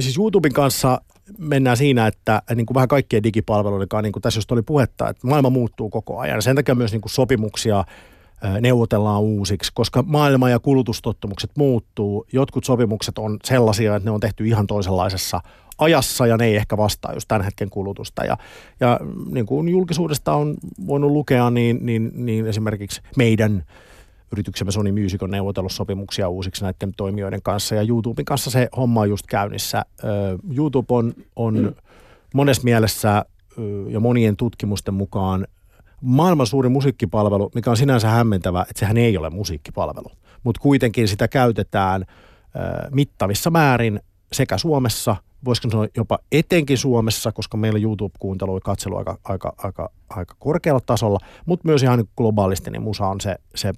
[0.00, 1.00] siis YouTuben kanssa
[1.38, 5.08] mennään siinä, että niin kuin vähän kaikkien digipalveluiden kanssa, niin kuin tässä just oli puhetta,
[5.08, 6.42] että maailma muuttuu koko ajan.
[6.42, 7.84] Sen takia myös niin kuin sopimuksia
[8.60, 12.26] neuvotellaan uusiksi, koska maailma ja kulutustottumukset muuttuu.
[12.32, 15.40] Jotkut sopimukset on sellaisia, että ne on tehty ihan toisenlaisessa
[15.78, 18.24] ajassa ja ne ei ehkä vastaa just tämän hetken kulutusta.
[18.24, 18.36] Ja,
[18.80, 20.54] ja niin kuin julkisuudesta on
[20.86, 23.64] voinut lukea, niin, niin, niin esimerkiksi meidän
[24.34, 29.00] yrityksemme Sony Music on neuvotellut sopimuksia uusiksi näiden toimijoiden kanssa ja YouTuben kanssa se homma
[29.00, 29.84] on just käynnissä.
[30.56, 31.76] YouTube on, on
[32.34, 33.24] monessa mielessä
[33.88, 35.46] ja monien tutkimusten mukaan
[36.00, 40.10] maailman suuri musiikkipalvelu, mikä on sinänsä hämmentävä, että sehän ei ole musiikkipalvelu,
[40.42, 42.04] mutta kuitenkin sitä käytetään
[42.90, 44.00] mittavissa määrin
[44.32, 49.90] sekä Suomessa, voisiko sanoa jopa etenkin Suomessa, koska meillä YouTube-kuuntelu ja katselu aika, aika, aika,
[50.10, 53.72] aika korkealla tasolla, mutta myös ihan globaalisti, niin musa on se, se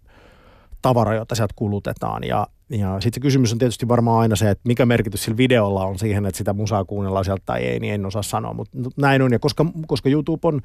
[0.87, 2.25] tavara, jota sieltä kulutetaan.
[2.25, 5.85] Ja, ja sitten se kysymys on tietysti varmaan aina se, että mikä merkitys sillä videolla
[5.85, 8.53] on siihen, että sitä musaa kuunnellaan sieltä tai ei, niin en osaa sanoa.
[8.53, 10.61] Mutta näin on, ja koska, koska YouTube on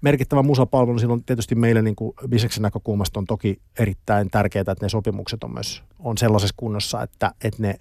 [0.00, 4.74] merkittävä musapalvelu, niin silloin tietysti meille niin kuin biseksen näkökulmasta on toki erittäin tärkeää, että
[4.82, 7.74] ne sopimukset on myös on sellaisessa kunnossa, että, että ne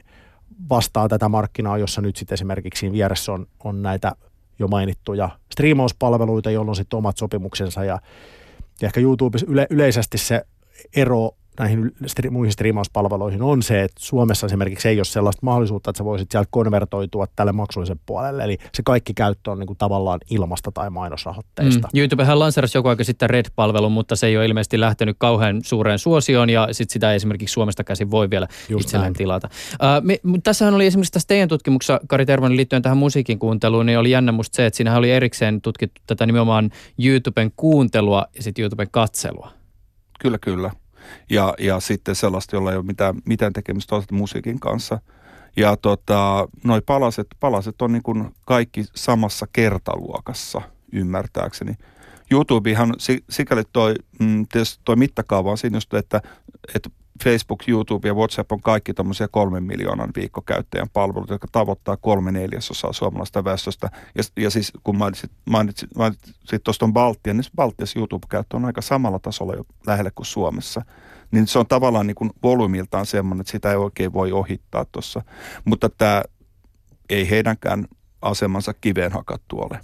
[0.70, 4.12] vastaa tätä markkinaa, jossa nyt sitten esimerkiksi siinä vieressä on, on näitä
[4.60, 8.00] jo mainittuja striimauspalveluita, joilla on sitten omat sopimuksensa ja,
[8.82, 10.46] ja ehkä YouTube yle, yleisesti se
[10.96, 15.98] ero näihin stri- muihin striimauspalveluihin on se, että Suomessa esimerkiksi ei ole sellaista mahdollisuutta, että
[15.98, 18.44] sä voisit sieltä konvertoitua tälle maksullisen puolelle.
[18.44, 21.88] Eli se kaikki käyttö on niin kuin tavallaan ilmasta tai mainosrahoitteista.
[21.94, 22.00] Mm.
[22.00, 26.50] YouTubehan lanserasi joku aika sitten Red-palvelun, mutta se ei ole ilmeisesti lähtenyt kauhean suureen suosioon
[26.50, 29.14] ja sit sitä ei esimerkiksi Suomesta käsin voi vielä Just itselleen näin.
[29.14, 29.50] tilata.
[29.74, 34.00] Uh, me, tässähän oli esimerkiksi tässä teidän tutkimuksessa, Kari Tervonen, liittyen tähän musiikin kuunteluun, niin
[34.00, 36.72] oli jännä musta se, että siinähän oli erikseen tutkittu tätä nimenomaan
[37.04, 39.52] YouTuben kuuntelua ja sitten YouTuben katselua.
[40.20, 40.72] Kyllä, kyllä
[41.30, 45.00] ja, ja sitten sellaista, jolla ei ole mitään, mitään tekemistä toisaalta musiikin kanssa.
[45.58, 51.74] Ja tota, noi palaset, palaset on niin kuin kaikki samassa kertaluokassa, ymmärtääkseni.
[52.32, 52.94] YouTubehan
[53.30, 54.46] sikäli toi, mm,
[54.86, 56.22] toi mittakaava on siinä että,
[56.76, 56.90] että
[57.24, 62.94] Facebook, YouTube ja WhatsApp on kaikki tämmöisiä kolmen miljoonan viikkokäyttäjän palvelut, jotka tavoittaa kolme neljäsosaa
[62.94, 63.90] suomalaista väestöstä.
[64.16, 69.20] Ja, ja siis kun mainitsit, mainitsit, mainitsit tuosta Baltian, niin Baltiassa YouTube-käyttö on aika samalla
[69.20, 70.86] tasolla jo lähellä kuin Suomessa.
[71.32, 75.22] Niin se on tavallaan niin kuin volyymiltaan semmoinen, että sitä ei oikein voi ohittaa tuossa.
[75.66, 76.24] Mutta tämä
[77.10, 77.88] ei heidänkään
[78.22, 79.80] asemansa kiveen hakattu ole.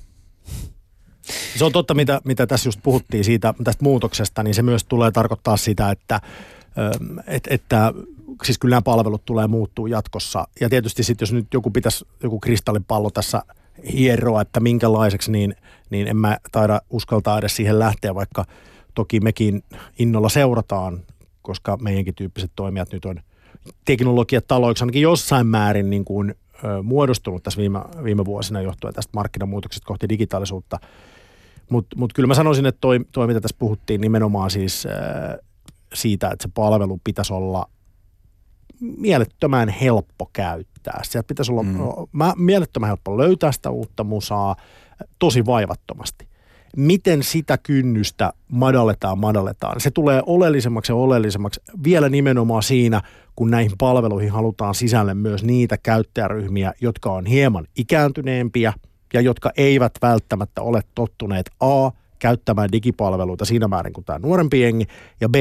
[1.58, 5.12] Se on totta, mitä, mitä tässä just puhuttiin siitä tästä muutoksesta, niin se myös tulee
[5.12, 6.22] tarkoittaa sitä, että
[7.28, 7.94] että, että
[8.44, 10.48] siis kyllä nämä palvelut tulee muuttuu jatkossa.
[10.62, 13.44] Ja tietysti sitten jos nyt joku pitäisi, joku kristallipallo tässä
[13.94, 15.56] hieroa, että minkälaiseksi, niin,
[15.90, 18.46] niin en mä taida uskaltaa edes siihen lähteä, vaikka
[18.96, 19.64] toki mekin
[20.00, 21.00] innolla seurataan,
[21.42, 23.20] koska meidänkin tyyppiset toimijat nyt on
[23.86, 29.88] teknologiataloiksi ainakin jossain määrin niin kuin, ö, muodostunut tässä viime, viime vuosina johtuen tästä markkinamuutoksesta
[29.88, 30.80] kohti digitaalisuutta.
[31.70, 34.88] Mutta mut kyllä mä sanoisin, että toi, toi mitä tässä puhuttiin nimenomaan siis
[35.94, 37.70] siitä, että se palvelu pitäisi olla
[38.80, 41.00] mielettömän helppo käyttää.
[41.04, 41.80] Sieltä pitäisi olla mm.
[42.12, 44.56] mä, mielettömän helppo löytää sitä uutta musaa
[45.20, 46.28] tosi vaivattomasti.
[46.78, 49.82] Miten sitä kynnystä madalletaan, madalletaan.
[49.82, 53.02] Se tulee oleellisemmaksi ja oleellisemmaksi vielä nimenomaan siinä,
[53.36, 58.74] kun näihin palveluihin halutaan sisälle myös niitä käyttäjäryhmiä, jotka on hieman ikääntyneempiä
[59.14, 61.92] ja jotka eivät välttämättä ole tottuneet A
[62.22, 64.88] käyttämään digipalveluita siinä määrin kuin tämä nuorempi jengi,
[65.22, 65.36] ja B,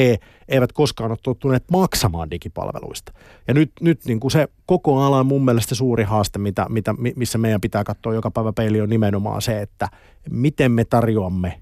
[0.49, 3.13] eivät koskaan ole tottuneet maksamaan digipalveluista.
[3.49, 7.39] Ja nyt, nyt niin kuin se koko alan mun mielestä suuri haaste, mitä, mitä, missä
[7.39, 9.89] meidän pitää katsoa joka päivä peili, on nimenomaan se, että
[10.31, 11.61] miten me tarjoamme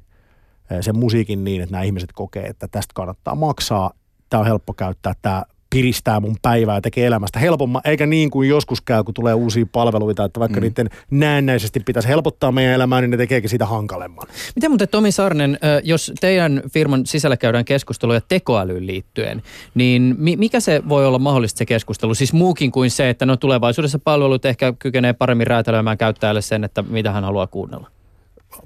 [0.80, 3.90] sen musiikin niin, että nämä ihmiset kokee, että tästä kannattaa maksaa,
[4.30, 8.48] tämä on helppo käyttää, tämä piristää mun päivää ja tekee elämästä helpomman, eikä niin kuin
[8.48, 10.62] joskus käy, kun tulee uusia palveluita, että vaikka mm.
[10.62, 14.26] niiden näennäisesti pitäisi helpottaa meidän elämää, niin ne tekeekin sitä hankalemman.
[14.54, 19.42] Miten muuten Tomi Sarnen, jos teidän firman sisällä käydään keskusteluja tekoälyyn liittyen,
[19.74, 22.14] niin mikä se voi olla mahdollista se keskustelu?
[22.14, 26.82] Siis muukin kuin se, että no tulevaisuudessa palvelut ehkä kykenee paremmin räätälöimään käyttäjälle sen, että
[26.82, 27.90] mitä hän haluaa kuunnella.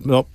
[0.04, 0.26] No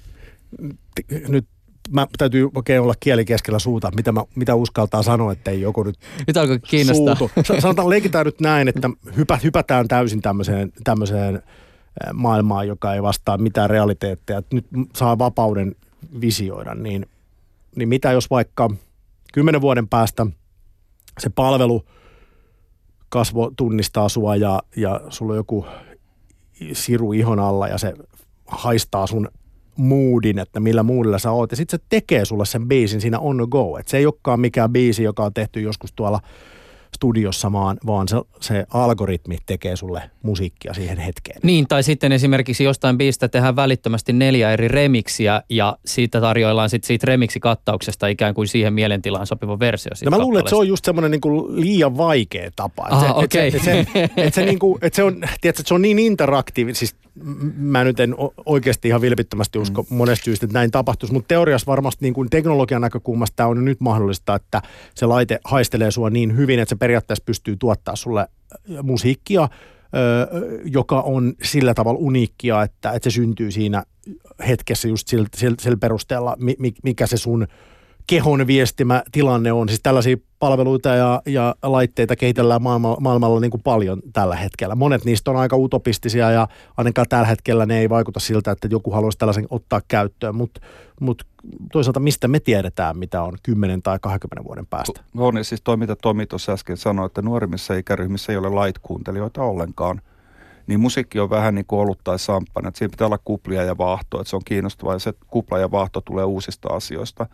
[1.28, 1.46] nyt
[1.92, 5.84] mä täytyy oikein olla kieli keskellä suuta, mitä, mä, mitä uskaltaa sanoa, että ei joku
[5.84, 7.16] nyt Nyt alkoi kiinnostaa.
[7.16, 7.32] Suutu.
[7.60, 11.44] Sanotaan, leikitään nyt näin, että hypä, hypätään täysin tämmöiseen, tämmöiseen
[12.14, 14.42] maailmaan, joka ei vastaa mitään realiteetteja.
[14.54, 15.76] Nyt saa vapauden
[16.22, 17.06] visioida, niin,
[17.76, 18.70] niin mitä jos vaikka
[19.34, 20.26] kymmenen vuoden päästä
[21.20, 21.86] se palvelu
[23.10, 25.66] kasvo tunnistaa sua ja, ja sulla on joku
[26.74, 27.94] siru ihon alla ja se
[28.46, 29.30] haistaa sun
[29.78, 31.52] moodin, että millä moodilla sä oot.
[31.52, 33.78] Ja sitten se tekee sulle sen biisin siinä on the go.
[33.80, 36.20] Et se ei olekaan mikään biisi, joka on tehty joskus tuolla
[36.96, 41.40] studiossa, vaan, vaan se, se algoritmi tekee sulle musiikkia siihen hetkeen.
[41.44, 46.88] Niin, tai sitten esimerkiksi jostain biistä tehdään välittömästi neljä eri remiksiä ja siitä tarjoillaan sitten
[46.88, 49.92] siitä remiksi-kattauksesta ikään kuin siihen mielentilaan sopiva versio.
[50.06, 52.88] No mä luulen, että se on just semmoinen niinku liian vaikea tapa.
[52.90, 53.26] Aha, se, okay.
[53.26, 56.76] et se, et se, et se, niinku, et se, on, tiedätkö, se on niin interaktiivinen,
[56.76, 56.96] siis
[57.56, 59.96] mä nyt en oikeasti ihan vilpittömästi usko mm.
[59.98, 63.82] monesta syystä, että näin tapahtuisi, mutta teoriassa varmasti niin kuin teknologian näkökulmasta tämä on nyt
[63.82, 64.62] mahdollista, että
[64.96, 68.28] se laite haistelee sua niin hyvin, että se periaatteessa pystyy tuottaa sulle
[68.84, 69.50] musiikkia,
[70.66, 73.84] joka on sillä tavalla uniikkia, että, että se syntyy siinä
[74.48, 76.38] hetkessä just sillä, sillä, sillä perusteella,
[76.84, 77.48] mikä se sun
[78.08, 79.70] kehon viestimä tilanne on.
[79.70, 84.76] Siis tällaisia palveluita ja, ja laitteita kehitellään maailmalla, maailmalla niin kuin paljon tällä hetkellä.
[84.76, 88.92] Monet niistä on aika utopistisia ja ainakaan tällä hetkellä ne ei vaikuta siltä, että joku
[88.92, 90.62] haluaisi tällaisen ottaa käyttöön, mutta
[91.00, 91.24] mut
[91.72, 95.02] toisaalta mistä me tiedetään, mitä on 10 tai 20 vuoden päästä?
[95.18, 99.44] On ja siis toi, mitä Tomi tuossa äsken sanoi, että nuorimmissa ikäryhmissä ei ole light-kuuntelijoita
[99.44, 100.02] ollenkaan
[100.68, 102.68] niin musiikki on vähän niin kuin ollut tai samppan.
[102.68, 105.72] Että siinä pitää olla kuplia ja vaahto, että se on kiinnostavaa ja se kupla ja
[105.72, 107.26] vaahto tulee uusista asioista.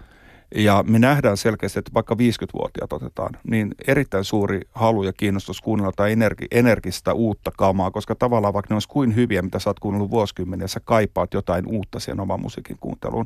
[0.55, 5.91] Ja me nähdään selkeästi, että vaikka 50-vuotiaat otetaan, niin erittäin suuri halu ja kiinnostus kuunnella
[5.95, 9.79] tai energi, energistä uutta kamaa, koska tavallaan vaikka ne olisi kuin hyviä, mitä sä oot
[9.79, 13.25] kuunnellut vuosikymmeniä, sä kaipaat jotain uutta siihen oman musiikin kuunteluun.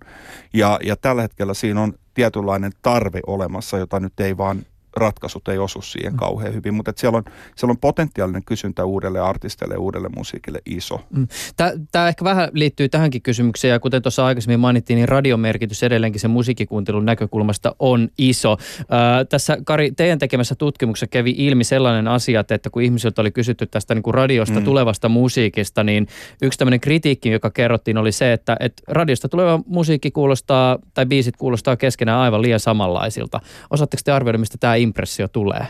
[0.54, 4.66] Ja, ja tällä hetkellä siinä on tietynlainen tarve olemassa, jota nyt ei vaan
[4.98, 6.18] ratkaisut ei osu siihen mm.
[6.18, 7.24] kauhean hyvin, mutta siellä on,
[7.56, 11.02] siellä on potentiaalinen kysyntä uudelle artisteille ja uudelle musiikille iso.
[11.10, 11.28] Mm.
[11.92, 16.22] Tämä ehkä vähän liittyy tähänkin kysymykseen ja kuten tuossa aikaisemmin mainittiin, niin radion merkitys edelleenkin
[16.22, 18.58] sen musiikkikuuntelun näkökulmasta on iso.
[18.90, 23.66] Ää, tässä Kari, teidän tekemässä tutkimuksessa kävi ilmi sellainen asia, että kun ihmisiltä oli kysytty
[23.66, 24.66] tästä niin kuin radiosta mm.
[24.66, 26.08] tulevasta musiikista, niin
[26.42, 31.38] yksi tämmöinen kritiikki, joka kerrottiin, oli se, että, että radiosta tuleva musiikki kuulostaa tai biisit
[31.38, 33.40] kuulostaa keskenään aivan liian samanlaisilta.
[33.70, 35.68] Osaatteko te arvioida, mistä tämä impressio tulee?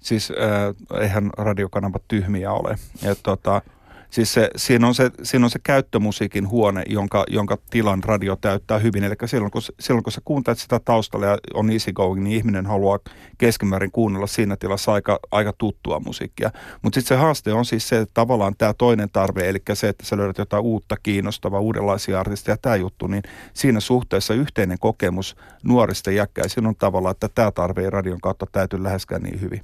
[0.00, 2.74] Siis äh, eihän radiokanavat tyhmiä ole.
[3.04, 3.62] Et, tota,
[4.10, 8.78] Siis se, siinä, on se, siinä on se käyttömusiikin huone, jonka, jonka tilan radio täyttää
[8.78, 9.04] hyvin.
[9.04, 12.66] Eli silloin kun, silloin kun sä kuuntelet sitä taustalla ja on easy going, niin ihminen
[12.66, 12.98] haluaa
[13.38, 16.50] keskimäärin kuunnella siinä tilassa aika, aika tuttua musiikkia.
[16.82, 20.06] Mutta sitten se haaste on siis se, että tavallaan tämä toinen tarve, eli se, että
[20.06, 23.22] sä löydät jotain uutta, kiinnostavaa, uudenlaisia artisteja, tämä juttu, niin
[23.54, 28.82] siinä suhteessa yhteinen kokemus nuorista jäkkäisin on tavallaan, että tämä tarve ei radion kautta täytyy
[28.82, 29.60] läheskään niin hyvin.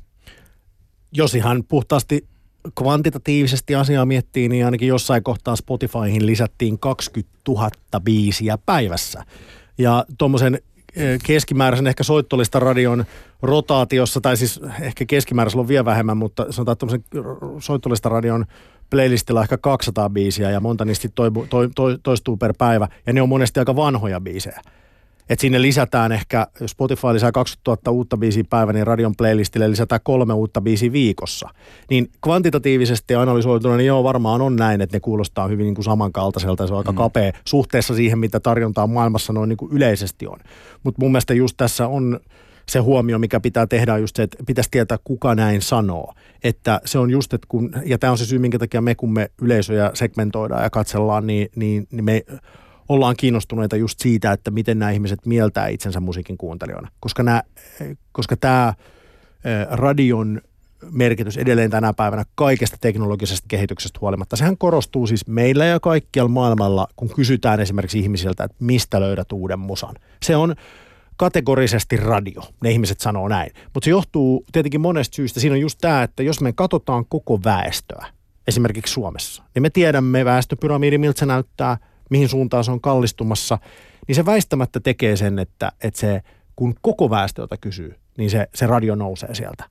[1.12, 2.33] Jos ihan puhtaasti
[2.74, 9.24] kvantitatiivisesti asiaa miettii, niin ainakin jossain kohtaa Spotifyhin lisättiin 20 000 biisiä päivässä.
[9.78, 10.58] Ja tuommoisen
[10.96, 13.04] eh, keskimääräisen ehkä soittolista radion
[13.42, 17.04] rotaatiossa, tai siis ehkä keskimääräisellä on vielä vähemmän, mutta sanotaan tuommoisen
[17.58, 18.44] soittolista radion
[18.90, 21.08] playlistilla ehkä 200 biisiä ja monta niistä
[22.02, 24.60] toistuu per päivä, ja ne on monesti aika vanhoja biisejä
[25.28, 29.70] että sinne lisätään ehkä, jos Spotify lisää 20 000 uutta biisiä päivä, niin radion playlistille
[29.70, 31.48] lisätään kolme uutta biisiä viikossa.
[31.90, 36.62] Niin kvantitatiivisesti analysoituna, niin joo, varmaan on näin, että ne kuulostaa hyvin niin kuin samankaltaiselta
[36.62, 36.98] ja se on aika mm.
[36.98, 40.38] kapea suhteessa siihen, mitä tarjontaa maailmassa noin niin kuin yleisesti on.
[40.82, 42.20] Mutta mun mielestä just tässä on
[42.68, 46.14] se huomio, mikä pitää tehdä, on just se, että pitäisi tietää, kuka näin sanoo.
[46.44, 49.12] Että se on just, että kun, ja tämä on se syy, minkä takia me, kun
[49.12, 52.22] me yleisöjä segmentoidaan ja katsellaan, niin, niin, niin me
[52.88, 56.88] ollaan kiinnostuneita just siitä, että miten nämä ihmiset mieltää itsensä musiikin kuuntelijoina.
[57.00, 57.42] Koska, nämä,
[58.12, 58.74] koska tämä
[59.70, 60.40] radion
[60.90, 64.36] merkitys edelleen tänä päivänä kaikesta teknologisesta kehityksestä huolimatta.
[64.36, 69.58] Sehän korostuu siis meillä ja kaikkialla maailmalla, kun kysytään esimerkiksi ihmisiltä, että mistä löydät uuden
[69.58, 69.94] musan.
[70.22, 70.54] Se on
[71.16, 73.50] kategorisesti radio, ne ihmiset sanoo näin.
[73.74, 75.40] Mutta se johtuu tietenkin monesta syystä.
[75.40, 78.06] Siinä on just tämä, että jos me katsotaan koko väestöä,
[78.48, 81.78] esimerkiksi Suomessa, niin me tiedämme väestöpyramidi, miltä se näyttää–
[82.10, 83.58] mihin suuntaan se on kallistumassa,
[84.08, 86.22] niin se väistämättä tekee sen, että, että se,
[86.56, 89.64] kun koko väestöltä kysyy, niin se, se radio nousee sieltä.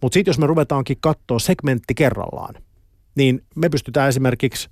[0.00, 2.54] Mutta sitten jos me ruvetaankin katsoa segmentti kerrallaan,
[3.14, 4.68] niin me pystytään esimerkiksi,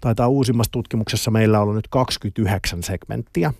[0.00, 3.52] taitaa uusimmassa tutkimuksessa meillä olla nyt 29 segmenttiä,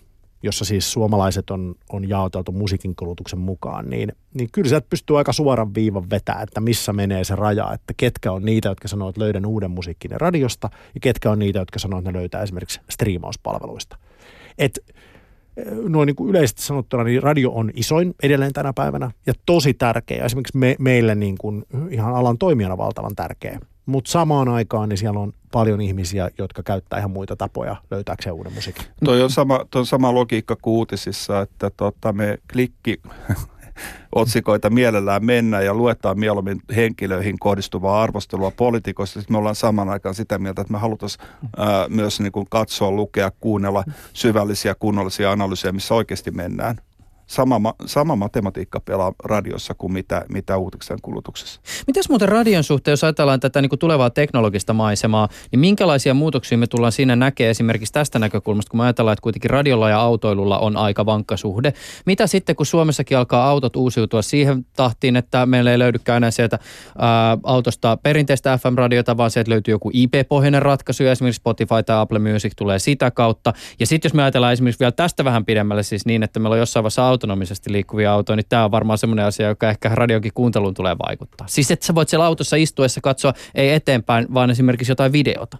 [0.43, 5.33] jossa siis suomalaiset on, on jaoteltu musiikin kulutuksen mukaan, niin, niin kyllä sieltä pystyy aika
[5.33, 9.21] suoran viivan vetää, että missä menee se raja, että ketkä on niitä, jotka sanoo, että
[9.21, 13.97] löydän uuden musiikin radiosta, ja ketkä on niitä, jotka sanoo, että ne löytää esimerkiksi striimauspalveluista.
[14.57, 14.79] Et,
[15.87, 20.25] noin niin kuin yleisesti sanottuna, niin radio on isoin edelleen tänä päivänä ja tosi tärkeä.
[20.25, 23.59] Esimerkiksi me, meille niin kuin ihan alan toimijana valtavan tärkeä.
[23.89, 28.53] Mutta samaan aikaan niin siellä on paljon ihmisiä, jotka käyttää ihan muita tapoja löytääkseen uuden
[28.53, 28.85] musiikin.
[29.05, 33.01] Toi on sama, toi on sama logiikka kuin uutisissa, että tota, me klikki
[34.15, 39.19] otsikoita mielellään mennä ja luetaan mieluummin henkilöihin kohdistuvaa arvostelua poliitikoista.
[39.29, 41.09] Me ollaan saman aikaan sitä mieltä, että me halutaan
[41.89, 46.75] myös niin kuin katsoa, lukea, kuunnella syvällisiä, kunnollisia analyysejä, missä oikeasti mennään
[47.29, 51.61] sama, sama matematiikka pelaa radiossa kuin mitä, mitä uutiksen kulutuksessa.
[51.87, 56.57] Mitäs muuten radion suhteen, jos ajatellaan tätä niin kuin tulevaa teknologista maisemaa, niin minkälaisia muutoksia
[56.57, 60.59] me tullaan siinä näkemään esimerkiksi tästä näkökulmasta, kun me ajatellaan, että kuitenkin radiolla ja autoilulla
[60.59, 61.73] on aika vankka suhde.
[62.05, 66.59] Mitä sitten, kun Suomessakin alkaa autot uusiutua siihen tahtiin, että meillä ei löydykään enää sieltä
[66.97, 72.53] ää, autosta perinteistä FM-radiota, vaan sieltä löytyy joku IP-pohjainen ratkaisu, esimerkiksi Spotify tai Apple Music
[72.55, 73.53] tulee sitä kautta.
[73.79, 76.59] Ja sitten jos me ajatellaan esimerkiksi vielä tästä vähän pidemmälle siis niin, että meillä on
[76.59, 80.73] jossain vaiheessa autonomisesti liikkuvia autoja, niin tämä on varmaan semmoinen asia, joka ehkä radionkin kuunteluun
[80.73, 81.47] tulee vaikuttaa.
[81.47, 85.57] Siis että sä voit siellä autossa istuessa katsoa ei eteenpäin, vaan esimerkiksi jotain videota.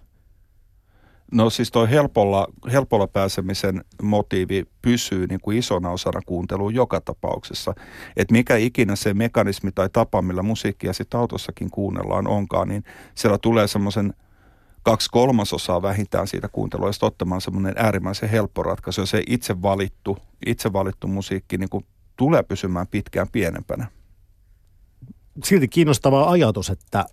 [1.32, 7.74] No siis tuo helpolla, helpolla pääsemisen motiivi pysyy niin kuin isona osana kuuntelua joka tapauksessa.
[8.16, 13.38] Että mikä ikinä se mekanismi tai tapa, millä musiikkia sitten autossakin kuunnellaan onkaan, niin siellä
[13.38, 14.14] tulee semmoisen
[14.82, 19.00] kaksi kolmasosaa vähintään siitä kuuntelua, ja ottamaan semmoinen äärimmäisen helppo ratkaisu.
[19.00, 21.84] Ja se itse valittu, itse valittu musiikki niin kuin
[22.16, 23.86] tulee pysymään pitkään pienempänä.
[25.44, 27.06] Silti kiinnostava ajatus, että,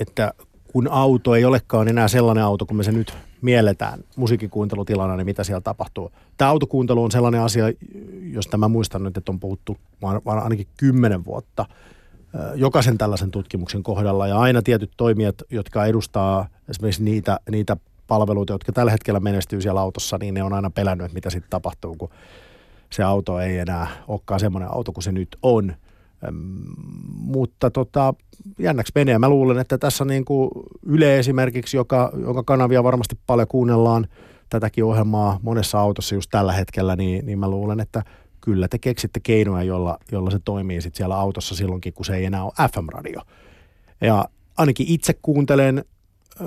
[0.00, 0.34] että
[0.72, 5.44] kun auto ei olekaan enää sellainen auto, kun me se nyt mielletään musiikkikuuntelutilana, niin mitä
[5.44, 6.12] siellä tapahtuu.
[6.36, 7.64] Tämä autokuuntelu on sellainen asia,
[8.22, 9.78] josta mä muistan nyt, että on puhuttu
[10.24, 11.66] ainakin kymmenen vuotta
[12.54, 14.26] jokaisen tällaisen tutkimuksen kohdalla.
[14.26, 19.80] Ja aina tietyt toimijat, jotka edustaa esimerkiksi niitä, niitä palveluita, jotka tällä hetkellä menestyy siellä
[19.80, 22.10] autossa, niin ne on aina pelännyt, että mitä sitten tapahtuu, kun
[22.90, 25.74] se auto ei enää olekaan semmoinen auto kuin se nyt on.
[27.14, 28.14] Mutta tota,
[28.58, 29.18] jännäksi menee.
[29.18, 30.50] Mä luulen, että tässä niin kuin
[30.86, 34.06] Yle esimerkiksi, joka, joka kanavia varmasti paljon kuunnellaan
[34.50, 38.02] tätäkin ohjelmaa monessa autossa just tällä hetkellä, niin, niin mä luulen, että
[38.44, 42.24] kyllä te keksitte keinoja, jolla, jolla se toimii sit siellä autossa silloinkin, kun se ei
[42.24, 43.20] enää ole FM-radio.
[44.00, 44.24] Ja
[44.56, 45.84] ainakin itse kuuntelen
[46.40, 46.44] ö,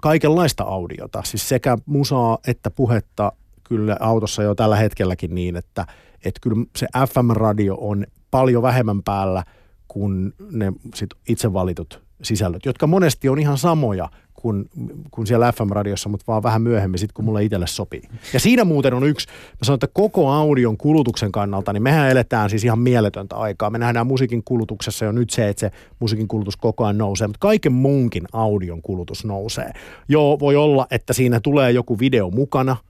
[0.00, 3.32] kaikenlaista audiota, siis sekä musaa että puhetta
[3.64, 5.86] kyllä autossa jo tällä hetkelläkin niin, että,
[6.24, 9.44] että kyllä se FM-radio on paljon vähemmän päällä
[9.88, 14.08] kuin ne sit itse valitut sisällöt, jotka monesti on ihan samoja
[14.42, 14.70] kuin,
[15.10, 18.02] kuin siellä FM-radiossa, mutta vaan vähän myöhemmin sitten, kun mulle itselle sopii.
[18.32, 22.50] Ja siinä muuten on yksi, mä sanon, että koko audion kulutuksen kannalta, niin mehän eletään
[22.50, 23.70] siis ihan mieletöntä aikaa.
[23.70, 27.38] Me nähdään musiikin kulutuksessa jo nyt se, että se musiikin kulutus koko ajan nousee, mutta
[27.40, 29.72] kaiken muunkin audion kulutus nousee.
[30.08, 32.76] Joo, voi olla, että siinä tulee joku video mukana–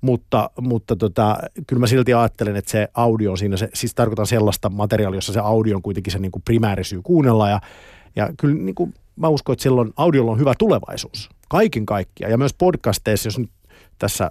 [0.00, 4.70] mutta, mutta tota, kyllä mä silti ajattelen, että se audio siinä, se, siis tarkoitan sellaista
[4.70, 7.60] materiaalia, jossa se audio on kuitenkin se niin kuin primäärisyy kuunnella ja,
[8.16, 12.38] ja kyllä niin kuin, mä uskon, että silloin audiolla on hyvä tulevaisuus, kaiken kaikkiaan ja
[12.38, 13.50] myös podcasteissa, jos nyt
[13.98, 14.30] tässä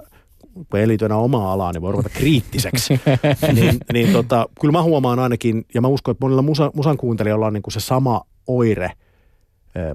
[0.53, 3.01] kun ei liity enää omaa alaa, niin voi ruveta kriittiseksi.
[3.55, 7.47] niin, niin tota, kyllä mä huomaan ainakin, ja mä uskon, että monilla musa, musan kuuntelijoilla
[7.47, 8.91] on niin kuin se sama oire–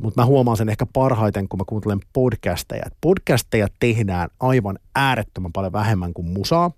[0.01, 2.85] mutta mä huomaan sen ehkä parhaiten, kun mä kuuntelen podcasteja.
[3.01, 6.71] Podcasteja tehdään aivan äärettömän paljon vähemmän kuin musaa.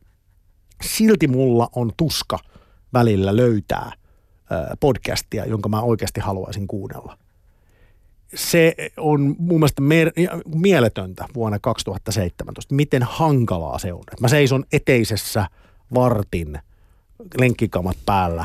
[0.82, 2.38] Silti mulla on tuska
[2.92, 3.92] välillä löytää
[4.80, 7.18] podcastia, jonka mä oikeasti haluaisin kuunnella.
[8.34, 10.12] Se on mun mielestä mer-
[10.54, 14.02] mieletöntä vuonna 2017, miten hankalaa se on.
[14.20, 15.46] Mä seison eteisessä
[15.94, 16.58] vartin
[17.40, 18.44] lenkkikamat päällä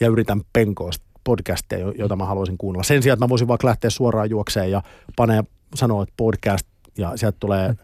[0.00, 0.90] ja yritän penkoa
[1.24, 2.82] podcastia, jota mä haluaisin kuunnella.
[2.82, 4.82] Sen sijaan, että mä voisin vaikka lähteä suoraan juokseen ja
[5.16, 6.66] panee sanoa, että podcast
[6.98, 7.74] ja sieltä tulee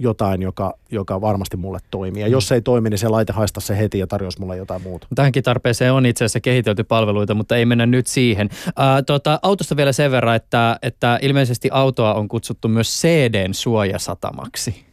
[0.00, 2.22] jotain, joka, joka varmasti mulle toimii.
[2.22, 4.82] Ja jos se ei toimi, niin se laite haista se heti ja tarjosi mulle jotain
[4.82, 5.06] muuta.
[5.14, 8.48] Tähänkin tarpeeseen on itse asiassa kehitelty palveluita, mutta ei mennä nyt siihen.
[8.76, 14.84] Ää, tota, autosta vielä sen verran, että, että ilmeisesti autoa on kutsuttu myös CDn suojasatamaksi.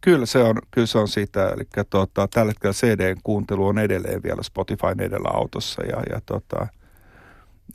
[0.00, 1.48] Kyllä se on, kyllä se on sitä.
[1.48, 6.66] Eli tota, tällä hetkellä CD-kuuntelu on edelleen vielä Spotifyn edellä autossa ja, ja tota,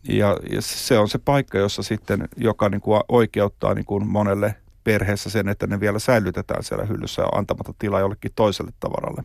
[0.09, 4.55] ja, ja se on se paikka, jossa sitten, joka niin kuin oikeuttaa niin kuin monelle
[4.83, 9.23] perheessä sen, että ne vielä säilytetään siellä hyllyssä ja antamatta tilaa jollekin toiselle tavaralle.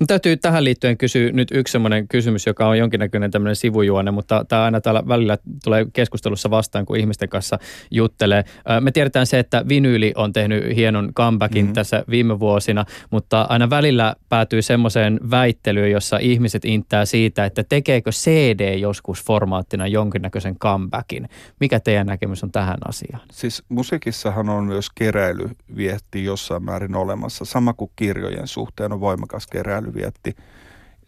[0.00, 4.44] Mun täytyy tähän liittyen kysyä nyt yksi semmoinen kysymys, joka on jonkinnäköinen tämmöinen sivujuone, mutta
[4.48, 7.58] tämä aina täällä välillä tulee keskustelussa vastaan, kun ihmisten kanssa
[7.90, 8.44] juttelee.
[8.80, 11.74] Me tiedetään se, että vinyyli on tehnyt hienon comebackin mm-hmm.
[11.74, 18.10] tässä viime vuosina, mutta aina välillä päätyy semmoiseen väittelyyn, jossa ihmiset intää siitä, että tekeekö
[18.10, 21.28] CD joskus formaattina jonkinnäköisen comebackin.
[21.60, 23.20] Mikä teidän näkemys on tähän asiaan?
[23.32, 29.61] Siis musiikissahan on myös keräilyvietti jossain määrin olemassa, sama kuin kirjojen suhteen on voimakas keräily
[29.62, 30.36] keräilyvietti.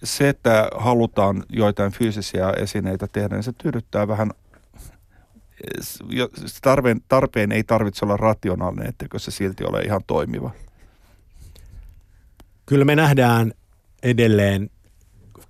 [0.05, 4.31] Se, että halutaan joitain fyysisiä esineitä tehdä, niin se tyydyttää vähän
[6.63, 10.51] tarpeen, tarpeen ei tarvitse olla rationaalinen, etteikö se silti ole ihan toimiva.
[12.67, 13.53] Kyllä me nähdään
[14.03, 14.71] edelleen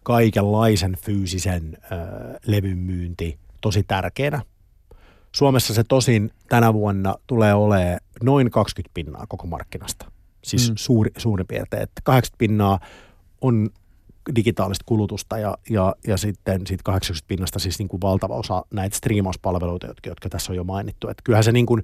[0.02, 1.98] kaikenlaisen fyysisen äh,
[2.46, 4.42] levyn myynti tosi tärkeänä.
[5.32, 10.13] Suomessa se tosin tänä vuonna tulee olemaan noin 20 pinnaa koko markkinasta.
[10.44, 10.74] Siis mm.
[10.76, 11.82] suuri, suurin piirtein.
[11.82, 12.80] Että 80 pinnaa
[13.40, 13.70] on
[14.36, 18.96] digitaalista kulutusta ja, ja, ja sitten siitä 80 pinnasta siis niin kuin valtava osa näitä
[18.96, 21.08] striimauspalveluita, jotka, jotka tässä on jo mainittu.
[21.08, 21.82] Että kyllähän se niin kuin,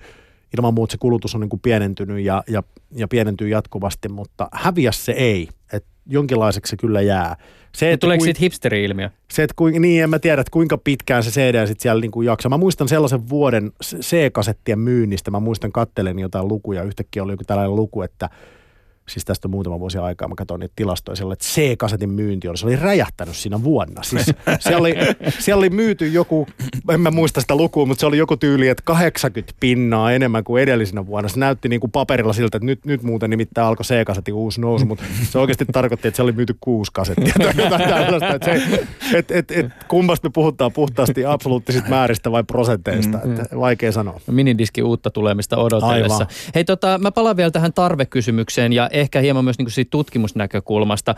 [0.59, 2.63] ilman muuta se kulutus on niin kuin pienentynyt ja, ja,
[2.97, 5.49] ja pienentyy jatkuvasti, mutta häviä se ei.
[5.73, 7.37] Et jonkinlaiseksi se kyllä jää.
[7.75, 9.11] Se, että Tuleeko kuin, siitä hipsteri-ilmiö?
[9.33, 12.11] Se, että kuin, niin, en mä tiedä, että kuinka pitkään se CD sitten siellä niin
[12.11, 12.51] kuin jaksaa.
[12.51, 17.77] Mä muistan sellaisen vuoden C-kasettien myynnistä, mä muistan kattelen jotain lukuja, yhtäkkiä oli joku tällainen
[17.77, 18.31] luku, että–
[19.11, 22.59] siis tästä on muutama vuosi aikaa, mä katsoin niitä tilastoja siellä, että C-kasetin myynti oli,
[22.59, 24.03] se oli räjähtänyt siinä vuonna.
[24.03, 24.27] Siis
[24.61, 24.95] siellä oli,
[25.39, 26.47] siellä oli myyty joku,
[26.93, 30.63] en mä muista sitä lukua, mutta se oli joku tyyli, että 80 pinnaa enemmän kuin
[30.63, 31.29] edellisenä vuonna.
[31.29, 34.87] Se näytti niin kuin paperilla siltä, että nyt, nyt muuten nimittäin alkoi C-kasetin uusi nousu,
[34.87, 38.35] mutta se oikeasti tarkoitti, että se oli myyty kuusi kasettia tai jotain tällaista.
[38.35, 38.87] Että se,
[39.19, 44.21] et, et, et, kummasta me puhutaan puhtaasti absoluuttisista määristä vai prosenteista, mm, että vaikea sanoa.
[44.31, 46.15] Minidiski uutta tulemista odotellessa.
[46.15, 46.27] Aivan.
[46.55, 51.15] Hei tota, mä palaan vielä tähän tarvekysymykseen ja ehkä hieman myös niin kuin siitä tutkimusnäkökulmasta.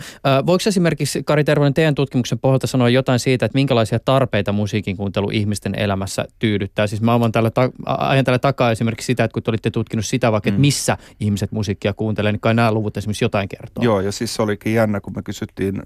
[0.46, 5.30] Voiko esimerkiksi, Kari Tervonen, teidän tutkimuksen pohjalta sanoa jotain siitä, että minkälaisia tarpeita musiikin kuuntelu
[5.30, 6.86] ihmisten elämässä tyydyttää?
[6.86, 10.06] Siis mä ajan täällä, ta- ajan täällä takaa esimerkiksi sitä, että kun te olitte tutkinut
[10.06, 10.54] sitä vaikka, mm.
[10.54, 13.84] että missä ihmiset musiikkia kuuntelee, niin kai nämä luvut esimerkiksi jotain kertoo.
[13.84, 15.82] Joo, ja siis se olikin jännä, kun me kysyttiin,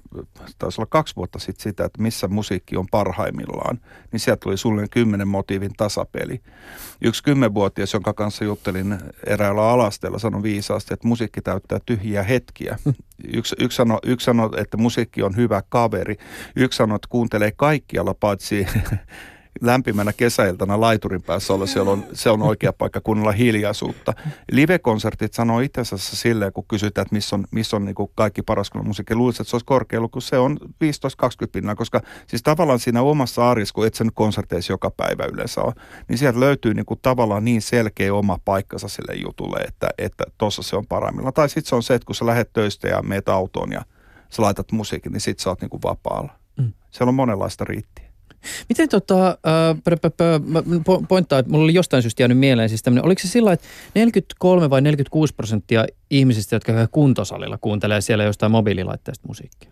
[0.59, 3.79] taisi olla kaksi vuotta sitten sitä, että missä musiikki on parhaimmillaan,
[4.11, 6.41] niin sieltä tuli sulle kymmenen motiivin tasapeli.
[7.01, 12.77] Yksi kymmenvuotias, jonka kanssa juttelin eräällä alasteella, sanoi viisaasti, että musiikki täyttää tyhjiä hetkiä.
[13.33, 16.15] Yksi, yksi, sanoi, yksi sanoi, että musiikki on hyvä kaveri.
[16.55, 18.67] Yksi sanoi, että kuuntelee kaikkialla paitsi
[19.61, 24.13] lämpimänä kesäiltana laiturin päässä olla, se on, se on oikea paikka kuunnella hiljaisuutta.
[24.51, 28.41] Live-konsertit sanoo itse asiassa silleen, kun kysytään, että missä on, missä on niin kuin kaikki
[28.41, 29.15] paras musiikki.
[29.15, 30.67] Luulisin, että se olisi korkealla, kun se on 15-20
[31.51, 35.73] pinnaa, koska siis tavallaan siinä omassa arjessa, kun et sen konserteissa joka päivä yleensä ole,
[36.07, 40.63] niin sieltä löytyy niin kuin tavallaan niin selkeä oma paikkansa sille jutulle, että että tuossa
[40.63, 41.33] se on parhaimmillaan.
[41.33, 43.81] Tai sitten se on se, että kun sä lähdet töistä ja meet autoon ja
[44.29, 46.31] sä laitat musiikin, niin sit sä oot niin kuin vapaalla.
[46.57, 46.73] Mm.
[46.91, 48.06] Siellä on monenlaista riittiä.
[48.69, 49.37] Miten tota, äh,
[51.07, 54.69] pointtaa, että mulla oli jostain syystä jäänyt mieleen siis tämmöinen, oliko se sillä että 43
[54.69, 59.71] vai 46 prosenttia ihmisistä, jotka käy kuntosalilla, kuuntelee siellä jostain mobiililaitteesta musiikkia?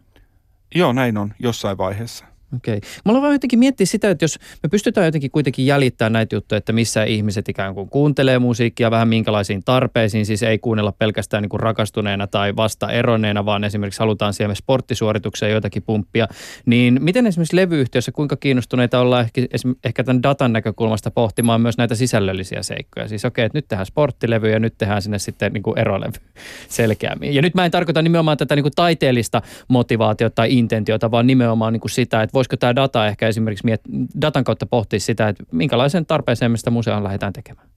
[0.76, 2.26] Joo, näin on jossain vaiheessa.
[2.56, 2.78] Okei.
[2.78, 2.90] Okay.
[3.06, 6.74] Mulla vaan jotenkin miettiä sitä, että jos me pystytään jotenkin kuitenkin jäljittämään näitä juttuja, että
[6.74, 11.60] missä ihmiset ikään kuin kuuntelee musiikkia, vähän minkälaisiin tarpeisiin, siis ei kuunnella pelkästään niin kuin
[11.60, 16.28] rakastuneena tai vasta eroneena, vaan esimerkiksi halutaan siellä sporttisuoritukseen joitakin pumppia,
[16.66, 19.42] niin miten esimerkiksi levyyhtiössä, kuinka kiinnostuneita ollaan ehkä,
[19.84, 23.08] ehkä tämän datan näkökulmasta pohtimaan myös näitä sisällöllisiä seikkoja.
[23.08, 26.20] Siis okei, okay, että nyt tehdään sporttilevy ja nyt tehdään sinne sitten niin kuin erolevy
[26.70, 27.36] selkeämmin.
[27.36, 31.74] Ja nyt mä en tarkoita nimenomaan tätä niin kuin taiteellista motivaatiota tai intentiota, vaan nimenomaan
[31.74, 35.44] niin kuin sitä, että voisiko tämä data ehkä esimerkiksi miet- datan kautta pohtia sitä, että
[35.52, 37.70] minkälaisen tarpeeseen mistä museoon lähdetään tekemään?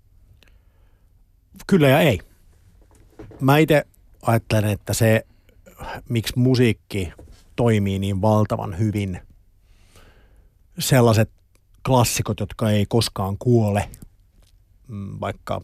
[1.66, 2.18] Kyllä ja ei.
[3.40, 3.84] Mä itse
[4.22, 5.26] ajattelen, että se,
[6.08, 7.12] miksi musiikki
[7.56, 9.20] toimii niin valtavan hyvin,
[10.78, 11.30] sellaiset
[11.86, 13.88] klassikot, jotka ei koskaan kuole,
[14.88, 15.60] mm, vaikka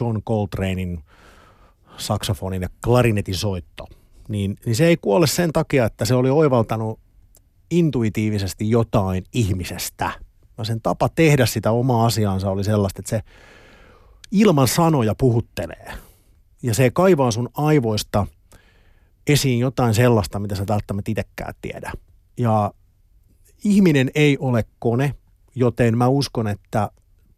[0.00, 1.04] John Coltranein
[1.96, 3.86] saksofonin ja klarinetin soitto,
[4.28, 7.03] niin, niin se ei kuole sen takia, että se oli oivaltanut
[7.78, 10.10] intuitiivisesti jotain ihmisestä.
[10.58, 13.20] Ja sen tapa tehdä sitä omaa asiaansa oli sellaista, että se
[14.30, 15.92] ilman sanoja puhuttelee.
[16.62, 18.26] Ja se kaivaa sun aivoista
[19.26, 21.92] esiin jotain sellaista, mitä sä välttämättä itsekään tiedä.
[22.38, 22.74] Ja
[23.64, 25.14] ihminen ei ole kone,
[25.54, 26.90] joten mä uskon, että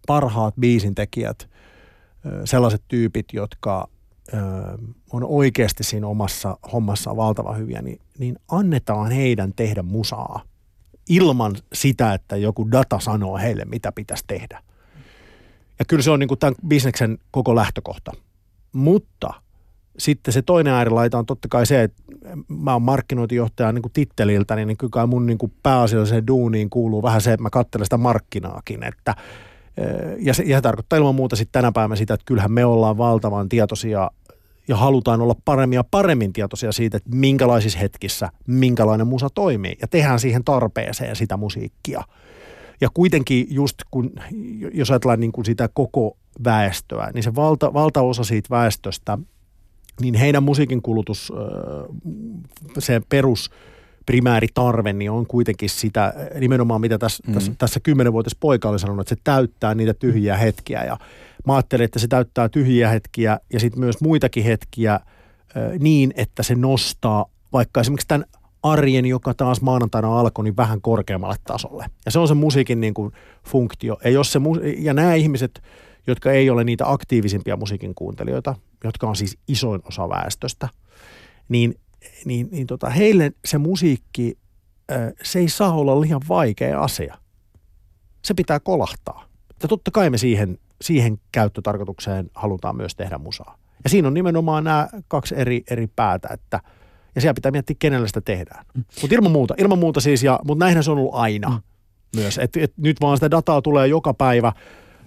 [0.07, 1.49] parhaat biisintekijät,
[2.45, 3.89] sellaiset tyypit, jotka
[5.13, 10.43] on oikeasti siinä omassa hommassa valtavan hyviä, niin, niin annetaan heidän tehdä musaa
[11.09, 14.63] ilman sitä, että joku data sanoo heille, mitä pitäisi tehdä.
[15.79, 18.13] Ja kyllä se on niin kuin tämän bisneksen koko lähtökohta.
[18.73, 19.31] Mutta
[19.99, 22.03] Sitten se toinen äärilaita on totta kai se, että
[22.49, 27.21] mä oon markkinointijohtaja niin kuin titteliltä, niin kyllä mun niin kuin pääasialliseen duuniin kuuluu vähän
[27.21, 29.15] se, että mä katselen sitä markkinaakin, että
[30.19, 32.99] ja se, ja se tarkoittaa ilman muuta sitten tänä päivänä sitä, että kyllähän me ollaan
[32.99, 34.11] valtavan tietoisia
[34.69, 39.77] ja halutaan olla paremmin ja paremmin tietoisia siitä, että minkälaisissa hetkissä minkälainen musa toimii.
[39.81, 42.03] Ja tehdään siihen tarpeeseen sitä musiikkia.
[42.81, 44.13] Ja kuitenkin just kun,
[44.75, 49.19] jos ajatellaan niin kuin sitä koko väestöä, niin se valta, valtaosa siitä väestöstä,
[50.01, 51.33] niin heidän musiikin kulutus,
[52.79, 53.51] se perus
[54.07, 57.35] primääritarve, niin on kuitenkin sitä, nimenomaan mitä tässä, mm.
[57.35, 60.85] tässä, tässä kymmenenvuotias poika oli sanonut, että se täyttää niitä tyhjiä hetkiä.
[60.85, 60.99] Ja
[61.47, 65.01] mä ajattelin, että se täyttää tyhjiä hetkiä ja sitten myös muitakin hetkiä
[65.79, 68.27] niin, että se nostaa vaikka esimerkiksi tämän
[68.63, 71.87] arjen, joka taas maanantaina alkoi, niin vähän korkeammalle tasolle.
[72.05, 73.13] Ja se on se musiikin niin kuin
[73.45, 73.97] funktio.
[74.05, 74.41] Ja, jos se,
[74.79, 75.63] ja nämä ihmiset,
[76.07, 78.55] jotka ei ole niitä aktiivisimpia musiikin kuuntelijoita,
[78.85, 80.69] jotka on siis isoin osa väestöstä,
[81.49, 81.75] niin,
[82.25, 84.39] niin, niin tota, heille se musiikki,
[85.23, 87.19] se ei saa olla liian vaikea asia.
[88.25, 89.25] Se pitää kolahtaa.
[89.63, 93.59] Ja totta kai me siihen, siihen käyttötarkoitukseen halutaan myös tehdä musaa.
[93.85, 96.61] Ja siinä on nimenomaan nämä kaksi eri, eri päätä, että–
[97.17, 98.65] ja siellä pitää miettiä, kenelle sitä tehdään.
[98.75, 98.85] Mm.
[99.01, 101.61] Mutta ilman muuta, ilman muuta siis, ja, mutta näinhän se on ollut aina mm.
[102.17, 102.39] myös.
[102.39, 104.53] Et, et nyt vaan sitä dataa tulee joka päivä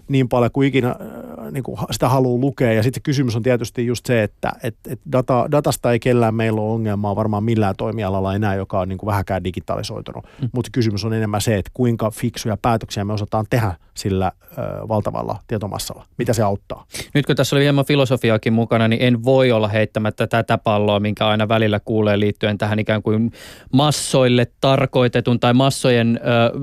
[0.09, 2.73] niin paljon kuin ikinä äh, niin kuin sitä haluaa lukea.
[2.73, 6.61] Ja sitten kysymys on tietysti just se, että et, et data, datasta ei kellään meillä
[6.61, 10.25] ole ongelmaa varmaan millään toimialalla enää, joka on niin kuin vähäkään digitalisoitunut.
[10.41, 10.49] Mm.
[10.53, 15.39] Mutta kysymys on enemmän se, että kuinka fiksuja päätöksiä me osataan tehdä sillä ö, valtavalla
[15.47, 16.05] tietomassalla.
[16.17, 16.85] Mitä se auttaa?
[17.13, 21.27] Nyt kun tässä oli hieman filosofiaakin mukana, niin en voi olla heittämättä tätä palloa, minkä
[21.27, 23.31] aina välillä kuulee liittyen tähän ikään kuin
[23.73, 26.59] massoille tarkoitetun tai massojen ö,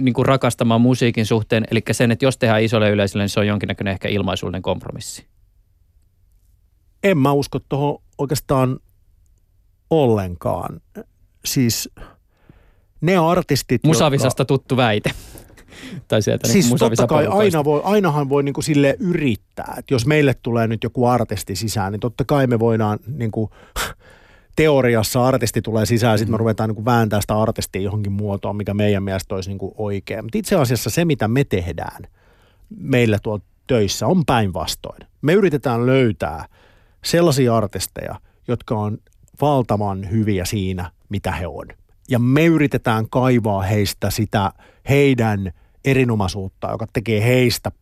[0.00, 1.64] niin kuin rakastamaan musiikin suhteen.
[1.70, 5.26] Eli sen, että jos tehdään isolle yleisölle, niin se on jonkinnäköinen ehkä ilmaisullinen kompromissi.
[7.02, 8.78] En mä usko tuohon oikeastaan
[9.90, 10.80] ollenkaan.
[11.44, 11.90] Siis
[13.00, 14.44] ne artistit, Musavisasta jotka...
[14.44, 15.10] tuttu väite.
[16.08, 20.06] tai sieltä siis niin totta kai aina voi, ainahan voi niinku sille yrittää, että jos
[20.06, 23.50] meille tulee nyt joku artisti sisään, niin totta kai me voidaan niinku,
[24.56, 26.18] teoriassa artisti tulee sisään, mm-hmm.
[26.18, 30.24] sitten me ruvetaan niinku vääntää sitä artistia johonkin muotoon, mikä meidän mielestä olisi niinku oikein.
[30.24, 32.02] Mutta itse asiassa se, mitä me tehdään
[32.76, 35.00] meillä tuolla töissä, on päinvastoin.
[35.22, 36.44] Me yritetään löytää
[37.04, 38.98] sellaisia artisteja, jotka on
[39.40, 41.66] valtavan hyviä siinä, mitä he on.
[42.08, 44.52] Ja me yritetään kaivaa heistä sitä
[44.88, 45.52] heidän
[45.84, 47.72] erinomaisuutta, joka tekee heistä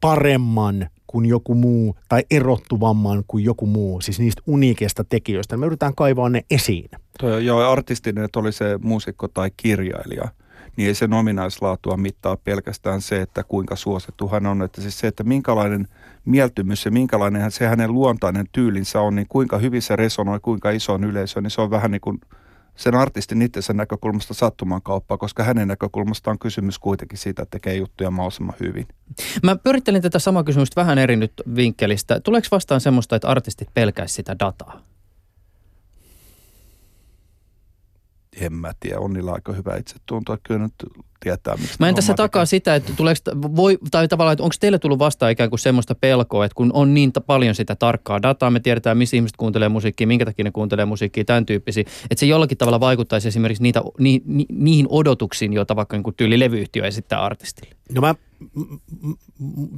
[0.00, 5.56] paremman kuin joku muu tai erottuvamman kuin joku muu, siis niistä uniikeista tekijöistä.
[5.56, 6.90] Me yritetään kaivaa ne esiin.
[7.20, 10.28] Toi, joo, artistinen, että oli se muusikko tai kirjailija,
[10.76, 14.62] niin ei sen ominaislaatua mittaa pelkästään se, että kuinka suosittu hän on.
[14.62, 15.88] Että siis se, että minkälainen
[16.24, 20.92] mieltymys ja minkälainen se hänen luontainen tyylinsä on, niin kuinka hyvin se resonoi, kuinka iso
[20.92, 22.20] on yleisö, niin se on vähän niin kuin–
[22.76, 27.74] sen artistin itsensä näkökulmasta sattuman kauppaa, koska hänen näkökulmastaan on kysymys kuitenkin siitä, että tekee
[27.74, 28.86] juttuja mahdollisimman hyvin.
[29.42, 32.20] Mä pyrittelin tätä samaa kysymystä vähän eri nyt vinkkelistä.
[32.20, 34.80] Tuleeko vastaan semmoista, että artistit pelkäisi sitä dataa?
[38.40, 40.38] En mä tiedä, on niillä aika hyvä itse tuntua.
[40.42, 40.74] Kyllä nyt
[41.20, 42.46] tietää, mistä Mä en tässä takaa tekee.
[42.46, 43.20] sitä, että tuleeko,
[43.56, 46.94] voi, tai tavallaan, että onko teille tullut vastaan ikään kuin semmoista pelkoa, että kun on
[46.94, 50.84] niin paljon sitä tarkkaa dataa, me tiedetään, missä ihmiset kuuntelee musiikkia, minkä takia ne kuuntelee
[50.84, 55.76] musiikkia, tämän tyyppisiä, että se jollakin tavalla vaikuttaisi esimerkiksi niitä, ni, ni, niihin odotuksiin, joita
[55.76, 57.76] vaikka niin tyyli levyyhtiö esittää artistille.
[57.94, 58.14] No mä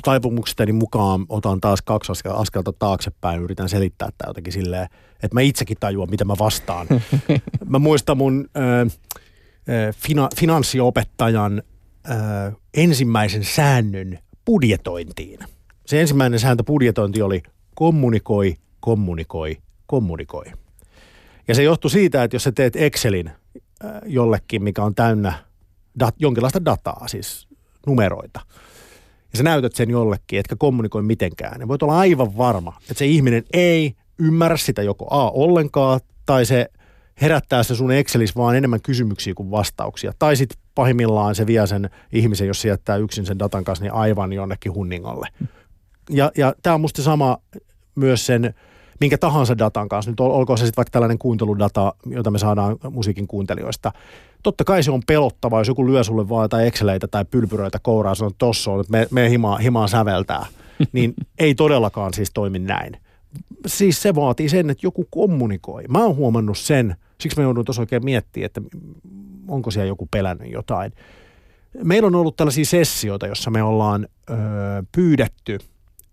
[0.03, 4.89] taipumuksestani mukaan otan taas kaksi askelta taaksepäin, yritän selittää tämä jotenkin silleen,
[5.23, 6.87] että mä itsekin tajuan, mitä mä vastaan.
[7.67, 8.49] mä muistan mun...
[8.57, 8.99] Äh,
[9.97, 11.63] fina, finanssiopettajan
[12.11, 12.17] äh,
[12.75, 15.39] ensimmäisen säännön budjetointiin.
[15.87, 17.43] Se ensimmäinen sääntö budjetointi oli
[17.75, 19.57] kommunikoi, kommunikoi,
[19.87, 20.45] kommunikoi.
[21.49, 23.31] Ja se johtui siitä, että jos sä teet Excelin
[23.85, 25.33] äh, jollekin, mikä on täynnä
[26.01, 27.49] dat, jonkinlaista dataa, siis
[27.87, 28.41] numeroita,
[29.33, 33.07] ja sä näytät sen jollekin, etkä kommunikoi mitenkään, niin voit olla aivan varma, että se
[33.07, 36.67] ihminen ei ymmärrä sitä joko A ollenkaan, tai se
[37.23, 40.13] herättää se sun Excelissä vaan enemmän kysymyksiä kuin vastauksia.
[40.19, 43.93] Tai sitten pahimmillaan se vie sen ihmisen, jos se jättää yksin sen datan kanssa, niin
[43.93, 45.29] aivan jonnekin hunningolle.
[46.11, 47.39] Ja, ja tämä on musta sama
[47.95, 48.55] myös sen
[49.01, 50.11] minkä tahansa datan kanssa.
[50.11, 53.93] Nyt olkoon se sitten vaikka tällainen kuunteludata, jota me saadaan musiikin kuuntelijoista.
[54.43, 58.15] Totta kai se on pelottavaa, jos joku lyö sulle vaan tai Exceleitä tai pylpyröitä kouraa,
[58.15, 60.47] sanoo, että tossa on, että me, me himaa, himaa säveltää.
[60.93, 62.97] Niin ei todellakaan siis toimi näin.
[63.67, 65.85] Siis se vaatii sen, että joku kommunikoi.
[65.89, 68.61] Mä oon huomannut sen– Siksi mä joudun tuossa oikein miettimään, että
[69.49, 70.93] onko siellä joku pelännyt jotain.
[71.85, 74.35] Meillä on ollut tällaisia sessioita, jossa me ollaan ö,
[74.93, 75.59] pyydetty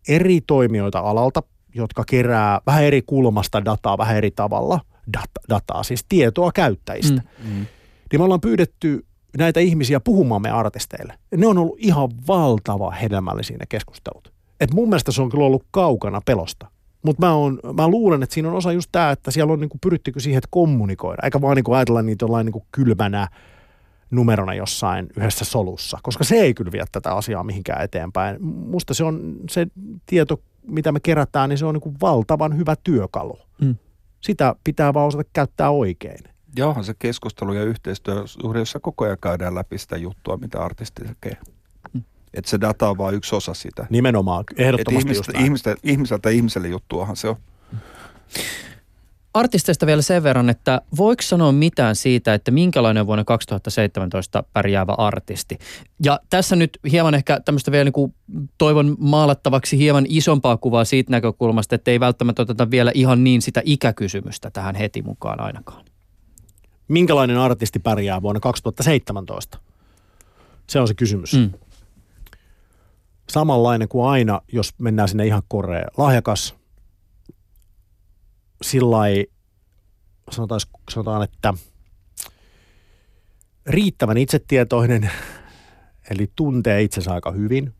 [0.07, 1.43] eri toimijoita alalta,
[1.75, 4.79] jotka kerää vähän eri kulmasta dataa, vähän eri tavalla
[5.13, 7.21] data, dataa, siis tietoa käyttäjistä.
[7.43, 7.49] Mm.
[7.49, 7.65] Mm.
[8.11, 9.05] Niin me ollaan pyydetty
[9.37, 11.13] näitä ihmisiä puhumaan me artisteille.
[11.35, 14.33] Ne on ollut ihan valtava hedelmällisiä ne keskustelut.
[14.59, 16.67] Et mun mielestä se on kyllä ollut kaukana pelosta.
[17.05, 17.33] Mutta mä,
[17.73, 20.47] mä luulen, että siinä on osa just tämä, että siellä on niinku pyrittykö siihen, että
[20.51, 23.27] kommunikoida, eikä vaan niinku ajatella niitä jollain niinku kylmänä
[24.11, 28.43] numerona jossain yhdessä solussa, koska se ei kyllä vie tätä asiaa mihinkään eteenpäin.
[28.43, 29.67] Musta se on se
[30.05, 33.39] tieto, mitä me kerätään, niin se on niinku valtavan hyvä työkalu.
[33.61, 33.75] Mm.
[34.21, 36.19] Sitä pitää vaan osata käyttää oikein.
[36.57, 38.23] Joo, se keskustelu ja yhteistyö,
[38.59, 41.37] jossa koko ajan käydään läpi sitä juttua, mitä artisti tekee.
[42.35, 43.87] Että se data on vain yksi osa sitä.
[43.89, 47.35] Nimenomaan, ehdottomasti ihmiseltä, ihmiseltä, ihmiseltä ihmiselle juttuahan se on.
[49.33, 55.57] Artisteista vielä sen verran, että voiko sanoa mitään siitä, että minkälainen vuonna 2017 pärjäävä artisti?
[56.03, 58.13] Ja tässä nyt hieman ehkä tämmöistä vielä niin kuin
[58.57, 63.61] toivon maalattavaksi hieman isompaa kuvaa siitä näkökulmasta, että ei välttämättä oteta vielä ihan niin sitä
[63.65, 65.85] ikäkysymystä tähän heti mukaan ainakaan.
[66.87, 69.59] Minkälainen artisti pärjää vuonna 2017?
[70.67, 71.33] Se on se kysymys.
[71.33, 71.51] Mm
[73.29, 75.87] samanlainen kuin aina, jos mennään sinne ihan koreen.
[75.97, 76.55] Lahjakas,
[78.61, 78.97] sillä
[80.31, 80.59] sanotaan,
[80.91, 81.53] sanotaan, että
[83.65, 85.11] riittävän itsetietoinen,
[86.11, 87.73] eli tuntee itsensä aika hyvin,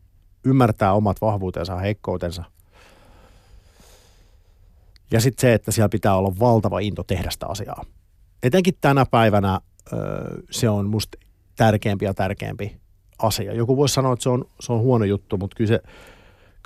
[0.44, 2.44] ymmärtää omat vahvuutensa ja heikkoutensa.
[5.10, 7.84] Ja sitten se, että siellä pitää olla valtava into tehdä sitä asiaa.
[8.42, 9.60] Etenkin tänä päivänä
[10.50, 11.18] se on musta
[11.56, 12.76] tärkeämpi ja tärkeämpi
[13.18, 13.52] asia.
[13.52, 15.80] Joku voisi sanoa, että se on, se on huono juttu, mutta kyllä se,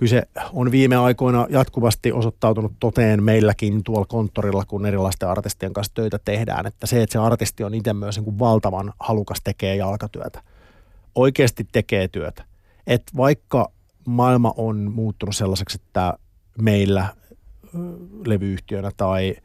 [0.06, 0.22] se
[0.52, 6.66] on viime aikoina jatkuvasti osoittautunut toteen meilläkin tuolla konttorilla, kun erilaisten artistien kanssa töitä tehdään,
[6.66, 10.42] että se, että se artisti on itse myös niin kuin valtavan halukas tekee jalkatyötä,
[11.14, 12.44] oikeasti tekee työtä.
[12.86, 13.70] Että vaikka
[14.06, 16.14] maailma on muuttunut sellaiseksi, että
[16.62, 17.06] meillä
[18.26, 19.36] levyyhtiönä tai,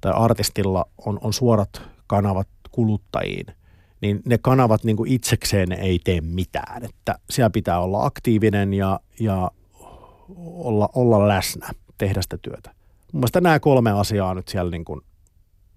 [0.00, 3.46] tai artistilla on, on suorat kanavat kuluttajiin–
[4.00, 6.84] niin ne kanavat niin kuin itsekseen ei tee mitään.
[6.84, 9.50] Että siellä pitää olla aktiivinen ja, ja
[10.38, 11.68] olla, olla läsnä,
[11.98, 12.70] tehdä sitä työtä.
[13.12, 15.00] Mun mielestä nämä kolme asiaa nyt siellä niin kuin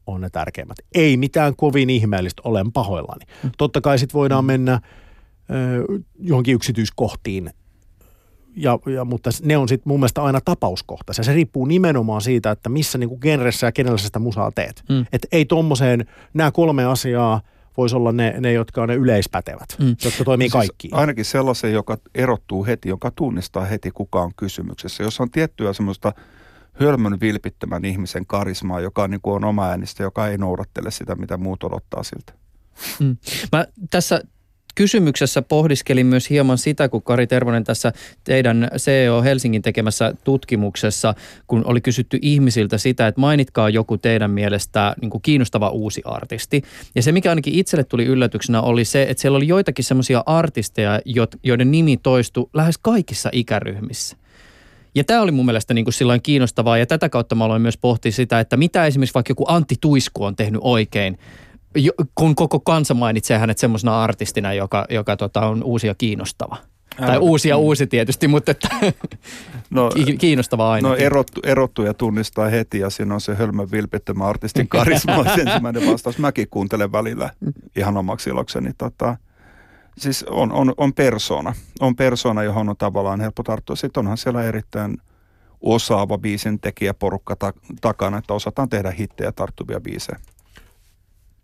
[0.08, 0.78] on ne tärkeimmät.
[0.96, 3.26] Ei mitään kovin ihmeellistä, olen pahoillani.
[3.44, 3.52] Mm.
[3.58, 5.86] Totta kai sitten voidaan mennä ö,
[6.20, 7.50] johonkin yksityiskohtiin,
[8.56, 11.24] ja, ja, mutta ne on sitten mun mielestä aina tapauskohtaisia.
[11.24, 14.84] Se riippuu nimenomaan siitä, että missä niin kuin genressä ja kenellä sitä musaa teet.
[14.90, 15.06] Mm.
[15.14, 17.42] Että ei tommoseen, nämä kolme asiaa–
[17.82, 19.96] voisi olla ne, ne, jotka on ne yleispätevät, mm.
[20.04, 20.90] jotka toimii siis kaikki.
[20.92, 25.04] Ainakin sellaisen, joka erottuu heti, joka tunnistaa heti kuka on kysymyksessä.
[25.04, 26.14] Jos on tiettyä semmoista
[26.74, 31.38] hölmön vilpittömän ihmisen karismaa, joka niin kuin on oma äänistä, joka ei noudattele sitä, mitä
[31.38, 32.34] muut odottaa siltä.
[33.00, 33.18] Mm.
[33.52, 34.22] Mä tässä
[34.76, 37.94] kysymyksessä pohdiskelin myös hieman sitä, kun Kari Tervonen tässä
[38.24, 41.14] teidän CEO Helsingin tekemässä tutkimuksessa,
[41.48, 46.62] kun oli kysytty ihmisiltä sitä, että mainitkaa joku teidän mielestä niin kuin kiinnostava uusi artisti.
[46.96, 51.00] Ja se, mikä ainakin itselle tuli yllätyksenä, oli se, että siellä oli joitakin semmoisia artisteja,
[51.44, 54.18] joiden nimi toistui lähes kaikissa ikäryhmissä.
[54.96, 57.78] Ja tämä oli mun mielestä niin kuin silloin kiinnostavaa ja tätä kautta mä aloin myös
[57.78, 61.18] pohtia sitä, että mitä esimerkiksi vaikka joku Antti Tuisku on tehnyt oikein
[62.16, 66.58] kun koko kansa mainitsee hänet semmoisena artistina, joka, joka tota, on uusi ja kiinnostava.
[67.00, 67.62] Älä, tai uusi ja mm.
[67.62, 68.70] uusi tietysti, mutta että
[69.70, 70.90] no, kiinnostava aina.
[70.90, 75.26] No erottu, erottu ja tunnistaa heti ja siinä on se hölmön vilpittömä artistin karisma.
[75.40, 76.18] ensimmäinen vastaus.
[76.18, 77.30] Mäkin kuuntelen välillä
[77.76, 78.72] ihan omaksi ilokseni.
[78.78, 79.18] Tota,
[79.98, 81.54] siis on, on, on persona.
[81.80, 83.76] On persona, johon on tavallaan helppo tarttua.
[83.76, 84.98] Sitten onhan siellä erittäin
[85.62, 90.20] osaava biisin tekijäporukka ta- takana, että osataan tehdä hittejä tarttuvia biisejä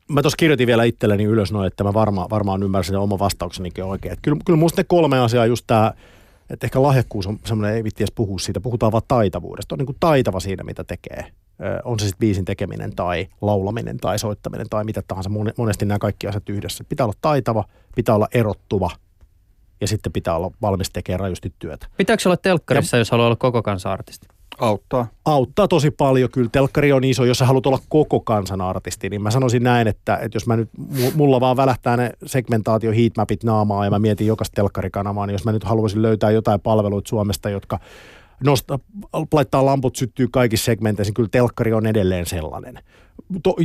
[0.08, 3.84] mä tuossa kirjoitin vielä itselleni ylös noin, että mä varma, varmaan ymmärsin sen oma vastauksenikin
[3.84, 4.14] oikein.
[4.14, 5.94] Et kyllä, kyllä musta ne kolme asiaa just tämä,
[6.50, 9.76] että ehkä lahjakkuus on semmoinen, ei vitti edes puhua siitä, puhutaan vaan taitavuudesta.
[9.76, 11.26] On niin kuin taitava siinä, mitä tekee.
[11.84, 15.30] on se sitten biisin tekeminen tai laulaminen tai soittaminen tai mitä tahansa.
[15.58, 16.84] Monesti nämä kaikki asiat yhdessä.
[16.84, 17.64] Pitää olla taitava,
[17.96, 18.90] pitää olla erottuva
[19.82, 21.88] ja sitten pitää olla valmis tekemään rajusti työtä.
[21.98, 24.28] Pitääkö olla telkkarissa, ja, jos haluaa olla koko kansan artisti?
[24.60, 25.08] Auttaa.
[25.26, 26.30] Auttaa tosi paljon.
[26.32, 29.88] Kyllä telkkari on iso, jos sä haluat olla koko kansan artisti, niin mä sanoisin näin,
[29.88, 30.70] että, että jos mä nyt,
[31.16, 35.52] mulla vaan välähtää ne segmentaatio heatmapit naamaa ja mä mietin jokaista telkkarikanavaa, niin jos mä
[35.52, 37.80] nyt haluaisin löytää jotain palveluita Suomesta, jotka
[38.44, 38.80] nosta,
[39.34, 42.80] laittaa lamput syttyy kaikissa segmenteissä, niin kyllä telkkari on edelleen sellainen.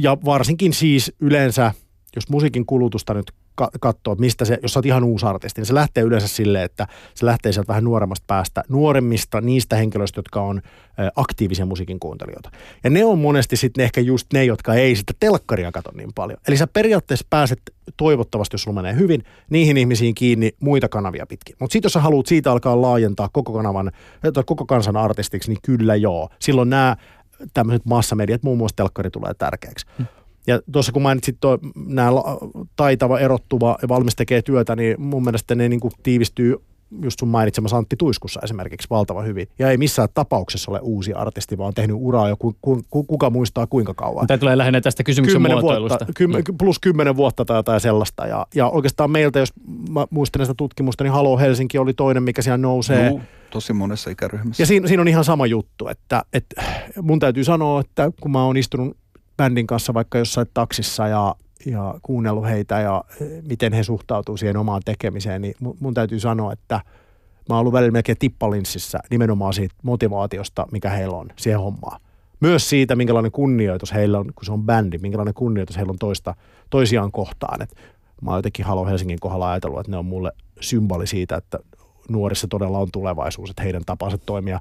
[0.02, 1.72] Ja varsinkin siis yleensä,
[2.16, 5.66] jos musiikin kulutusta nyt ka- katsoa, mistä se, jos sä oot ihan uusi artisti, niin
[5.66, 10.40] se lähtee yleensä silleen, että se lähtee sieltä vähän nuoremmasta päästä, nuoremmista niistä henkilöistä, jotka
[10.40, 12.50] on ö, aktiivisia musiikin kuuntelijoita.
[12.84, 16.38] Ja ne on monesti sitten ehkä just ne, jotka ei sitä telkkaria katso niin paljon.
[16.48, 17.60] Eli sä periaatteessa pääset
[17.96, 21.56] toivottavasti, jos sulla menee hyvin, niihin ihmisiin kiinni muita kanavia pitkin.
[21.58, 23.92] Mutta sitten jos sä haluat siitä alkaa laajentaa koko kanavan,
[24.46, 26.28] koko kansan artistiksi, niin kyllä joo.
[26.38, 26.96] Silloin nämä
[27.54, 29.86] tämmöiset massamediat, muun muassa telkkari tulee tärkeäksi.
[29.98, 30.06] Hmm.
[30.46, 31.36] Ja tuossa kun mainitsit
[31.86, 32.10] nämä
[32.76, 36.56] taitava, erottuva ja valmis tekee työtä, niin mun mielestä ne niin kuin tiivistyy
[37.02, 39.48] just sun mainitsemassa Antti Tuiskussa esimerkiksi valtava hyvin.
[39.58, 43.04] Ja ei missään tapauksessa ole uusi artisti, vaan on tehnyt uraa jo ku, ku, ku,
[43.04, 44.26] kuka muistaa kuinka kauan.
[44.26, 45.98] Tämä tulee lähinnä tästä kysymyksen Kymmenen muotoilusta.
[45.98, 46.44] vuotta, kym, Niin.
[46.58, 48.26] plus kymmenen vuotta tai jotain sellaista.
[48.26, 49.52] Ja, ja oikeastaan meiltä, jos
[49.90, 53.08] mä muistan sitä tutkimusta, niin Halo Helsinki oli toinen, mikä siellä nousee.
[53.08, 53.20] Juu,
[53.50, 54.62] tosi monessa ikäryhmässä.
[54.62, 56.62] Ja siinä, siinä on ihan sama juttu, että, että
[57.02, 58.96] mun täytyy sanoa, että kun mä oon istunut
[59.42, 61.34] bändin kanssa vaikka jossain taksissa ja,
[61.66, 66.20] ja kuunnellut heitä ja eh, miten he suhtautuu siihen omaan tekemiseen, niin mun, mun täytyy
[66.20, 66.74] sanoa, että
[67.48, 72.00] mä oon ollut välillä melkein tippalinssissä nimenomaan siitä motivaatiosta, mikä heillä on siihen hommaan.
[72.40, 76.34] Myös siitä, minkälainen kunnioitus heillä on, kun se on bändi, minkälainen kunnioitus heillä on toista,
[76.70, 77.62] toisiaan kohtaan.
[77.62, 77.76] Et
[78.22, 81.58] mä oon jotenkin Halo Helsingin kohdalla ajatellut, että ne on mulle symboli siitä, että
[82.08, 84.60] nuorissa todella on tulevaisuus, että heidän tapansa toimia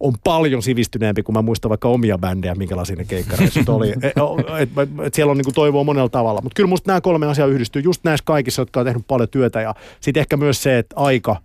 [0.00, 3.88] on paljon sivistyneempi, kun mä muistan vaikka omia bändejä, minkälaisia ne keikkareissut oli.
[3.92, 4.02] Et,
[4.60, 6.40] et, et, et siellä on niinku toivoa monella tavalla.
[6.42, 9.60] Mutta kyllä musta nämä kolme asiaa yhdistyy just näissä kaikissa, jotka on tehnyt paljon työtä.
[9.60, 11.36] Ja sitten ehkä myös se, että aika,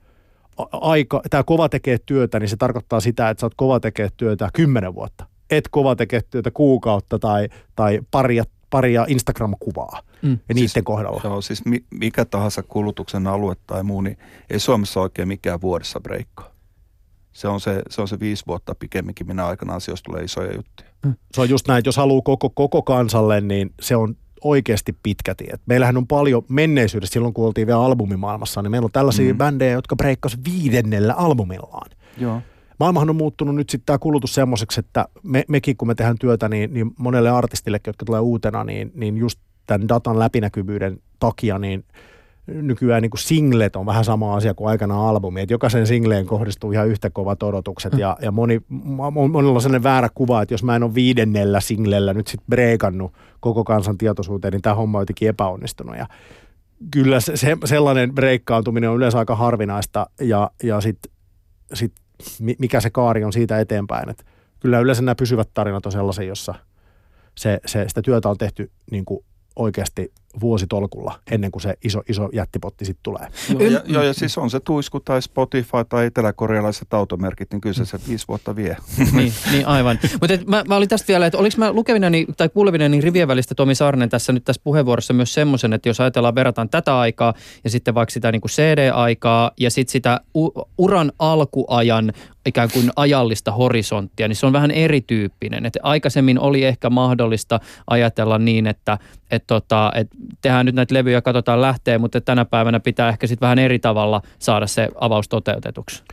[0.71, 4.49] aika tämä kova tekee työtä, niin se tarkoittaa sitä, että sä oot kova tekee työtä
[4.53, 5.25] kymmenen vuotta.
[5.49, 10.31] Et kova tekee työtä kuukautta tai, tai paria, paria Instagram-kuvaa Mm.
[10.49, 11.21] ja niiden Siis- kohdalla.
[11.23, 14.17] Joo, siis mi- mikä tahansa kulutuksen alue tai muu, niin
[14.49, 16.54] ei Suomessa oikein mikään vuodessa breikkaa.
[17.35, 20.89] Se on se, se on se viisi vuotta pikemminkin minä aikana asioista tulee isoja juttuja.
[21.33, 25.35] Se on just näin, että jos haluaa koko, koko kansalle, niin se on oikeasti pitkä
[25.35, 25.53] tie.
[25.65, 29.35] Meillähän on paljon menneisyydessä, silloin kun oltiin vielä albumimaailmassa, niin meillä on tällaisia mm.
[29.35, 29.37] Mm.
[29.37, 31.91] bändejä, jotka breikkas viidennellä albumillaan.
[32.17, 32.41] Joo.
[32.79, 36.49] Maailmahan on muuttunut nyt sitten tämä kulutus semmoiseksi, että me, mekin kun me tehdään työtä,
[36.49, 41.85] niin, niin monelle artistille, jotka tulee uutena, niin, niin just tämän datan läpinäkyvyyden takia, niin
[42.47, 45.41] nykyään niin kuin singlet on vähän sama asia kuin aikana albumi.
[45.41, 49.83] Että jokaisen singleen kohdistuu ihan yhtä kovat odotukset ja, ja moni, mo- monella on sellainen
[49.83, 54.51] väärä kuva, että jos mä en ole viidennellä singlellä nyt sitten breikannut koko kansan tietoisuuteen,
[54.51, 55.97] niin tämä homma on jotenkin epäonnistunut.
[55.97, 56.07] Ja
[56.91, 61.11] kyllä se, se, sellainen breikkaantuminen on yleensä aika harvinaista ja, ja sitten
[61.73, 61.93] sit,
[62.39, 64.09] mi- mikä se kaari on siitä eteenpäin.
[64.09, 64.25] Et
[64.59, 66.55] kyllä yleensä nämä pysyvät tarinat on sellaisia, jossa
[67.37, 69.25] se, se, sitä työtä on tehty niin kuin
[69.55, 73.27] oikeasti vuositolkulla ennen kuin se iso, iso jättipotti sitten tulee.
[73.49, 77.73] Joo, ja, joo, ja siis on se tuisku tai Spotify tai eteläkorealaiset automerkit, niin kyllä
[77.73, 78.77] se, se viisi vuotta vie.
[79.17, 79.99] niin, niin aivan.
[80.21, 83.75] Mutta mä, mä olin tästä vielä, että oliko mä lukevinani tai kuulevinani rivien välistä Tomi
[83.75, 87.33] Saarinen tässä nyt tässä puheenvuorossa myös semmoisen, että jos ajatellaan, verrataan tätä aikaa
[87.63, 92.13] ja sitten vaikka sitä niin kuin CD-aikaa ja sitten sitä u- uran alkuajan
[92.45, 95.65] ikään kuin ajallista horisonttia, niin se on vähän erityyppinen.
[95.65, 98.97] Että aikaisemmin oli ehkä mahdollista ajatella niin, että
[99.31, 100.07] et tota, et
[100.41, 104.21] tehdään nyt näitä levyjä, katsotaan lähtee, mutta tänä päivänä pitää ehkä sitten vähän eri tavalla
[104.39, 106.03] saada se avaus toteutetuksi.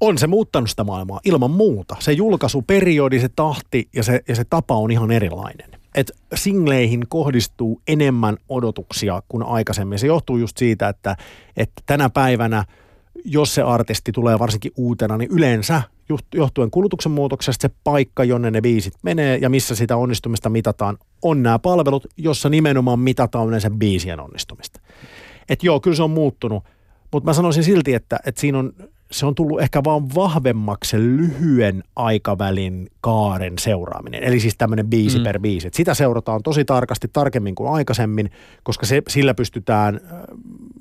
[0.00, 1.96] On se muuttanut sitä maailmaa ilman muuta.
[1.98, 5.70] Se julkaisuperiodi, se tahti ja se, ja se tapa on ihan erilainen.
[5.94, 9.98] Et singleihin kohdistuu enemmän odotuksia kuin aikaisemmin.
[9.98, 11.16] Se johtuu just siitä, että,
[11.56, 12.64] että tänä päivänä,
[13.24, 15.82] jos se artisti tulee varsinkin uutena, niin yleensä
[16.34, 21.42] johtuen kulutuksen muutoksesta se paikka, jonne ne biisit menee ja missä sitä onnistumista mitataan, on
[21.42, 24.80] nämä palvelut, jossa nimenomaan mitataan yleensä biisien onnistumista.
[25.48, 26.64] Et joo, kyllä se on muuttunut,
[27.12, 28.72] mutta mä sanoisin silti, että, että siinä on,
[29.10, 34.22] se on tullut ehkä vaan vahvemmaksi lyhyen aikavälin kaaren seuraaminen.
[34.22, 35.24] Eli siis tämmöinen biisi Mm.
[35.24, 35.66] per biisi.
[35.66, 38.30] Et sitä seurataan tosi tarkasti, tarkemmin kuin aikaisemmin,
[38.62, 40.00] koska se, sillä pystytään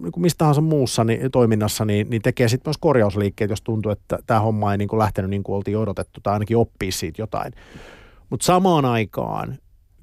[0.04, 3.91] niin kuin mistä tahansa muussa niin, toiminnassa, niin, niin tekee sitten myös korjausliikkeet, jos tuntuu,
[3.91, 7.22] että tämä homma ei niin kuin lähtenyt niin kuin oltiin odotettu, tai ainakin oppii siitä
[7.22, 7.54] jotain.
[8.30, 9.58] Mutta samaan aikaan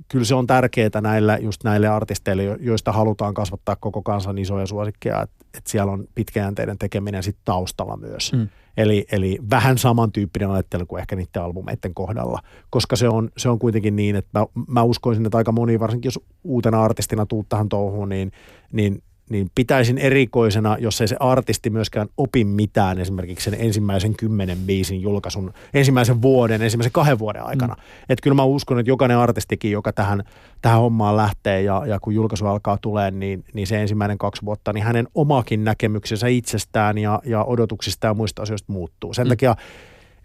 [0.08, 4.66] kyllä se on tärkeää näillä, just näille artisteille, jo- joista halutaan kasvattaa koko kansan isoja
[4.66, 8.32] suosikkeja, että et siellä on pitkäjänteinen tekeminen sit taustalla myös.
[8.32, 8.48] Mm.
[8.76, 12.40] Eli, eli vähän samantyyppinen ajattelu kuin ehkä niiden albumeiden kohdalla,
[12.70, 16.06] koska se on, se on kuitenkin niin, että mä, mä uskoisin, että aika moni, varsinkin
[16.06, 18.32] jos uutena artistina tuut tähän touhuun, niin,
[18.72, 24.58] niin niin pitäisin erikoisena, jos ei se artisti myöskään opi mitään esimerkiksi sen ensimmäisen kymmenen
[24.66, 27.74] biisin julkaisun ensimmäisen vuoden, ensimmäisen kahden vuoden aikana.
[27.74, 27.82] Mm.
[28.08, 30.22] Että kyllä mä uskon, että jokainen artistikin, joka tähän,
[30.62, 34.72] tähän hommaan lähtee ja, ja kun julkaisu alkaa tulee, niin, niin se ensimmäinen kaksi vuotta,
[34.72, 39.14] niin hänen omakin näkemyksensä itsestään ja, ja odotuksistaan ja muista asioista muuttuu.
[39.14, 39.28] Sen mm.
[39.28, 39.56] takia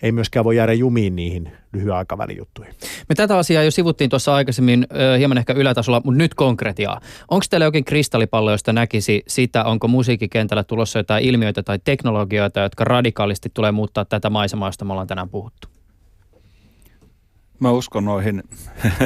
[0.01, 2.73] ei myöskään voi jäädä jumiin niihin lyhyen aikavälin juttuihin.
[3.09, 4.87] Me tätä asiaa jo sivuttiin tuossa aikaisemmin
[5.17, 7.01] hieman ehkä ylätasolla, mutta nyt konkretiaa.
[7.27, 12.83] Onko teillä jokin kristallipallo, josta näkisi sitä, onko musiikkikentällä tulossa jotain ilmiöitä tai teknologioita, jotka
[12.83, 15.70] radikaalisti tulee muuttaa tätä maisemaa, josta me ollaan tänään puhuttu?
[17.61, 18.43] Mä uskon noihin,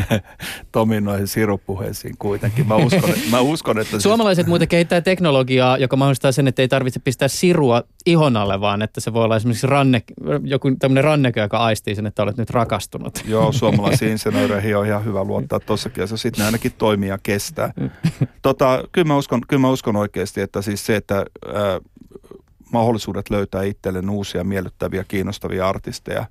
[0.72, 2.68] Tomin noihin siruppuheisiin kuitenkin.
[2.68, 6.62] Mä uskon, että, mä uskon, että siis, Suomalaiset muuten kehittää teknologiaa, joka mahdollistaa sen, että
[6.62, 10.04] ei tarvitse pistää sirua ihon alle, vaan että se voi olla esimerkiksi ranne,
[10.44, 13.24] joku tämmöinen ranneke, joka aistii sen, että olet nyt rakastunut.
[13.28, 17.74] Joo, suomalaisiin insinööreihin on ihan hyvä luottaa tossakin, ja sitten ne ainakin toimii ja kestää.
[18.42, 21.56] Tota, kyllä, mä uskon, kyllä mä uskon oikeasti, että siis se, että äh,
[22.72, 26.26] mahdollisuudet löytää itselleen uusia, miellyttäviä, kiinnostavia artisteja,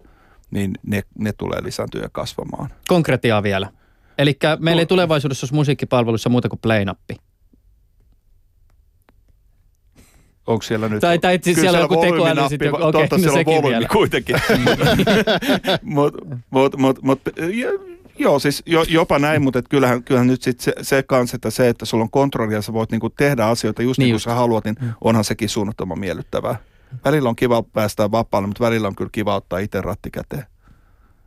[0.55, 2.70] niin ne, ne tulee lisääntyä ja kasvamaan.
[2.88, 3.68] Konkretiaa vielä.
[4.18, 7.16] Eli meillä ei tulevaisuudessa olisi musiikkipalvelussa muuta kuin play-nappi.
[10.46, 11.00] Onko siellä nyt...
[11.00, 13.88] Tai- tai siis siellä on joku tekoäly sitten okei, totta, no siellä on volyymi vielä.
[13.88, 14.36] kuitenkin.
[15.82, 16.14] mut,
[16.50, 20.61] mut, mut, mut, ja- joo, siis jo, jopa näin, mutta et kyllähän, kyllähän nyt sit
[20.61, 23.82] se, se kans, että se, että sulla on kontrolli ja sä voit niinku tehdä asioita
[23.82, 26.57] just niin, Niin kuin sä haluat, niin onhan sekin suunnattoman miellyttävää.
[27.05, 30.45] Välillä on kiva päästää vapaalle, mutta välillä on kyllä kiva ottaa itse ratti käteen.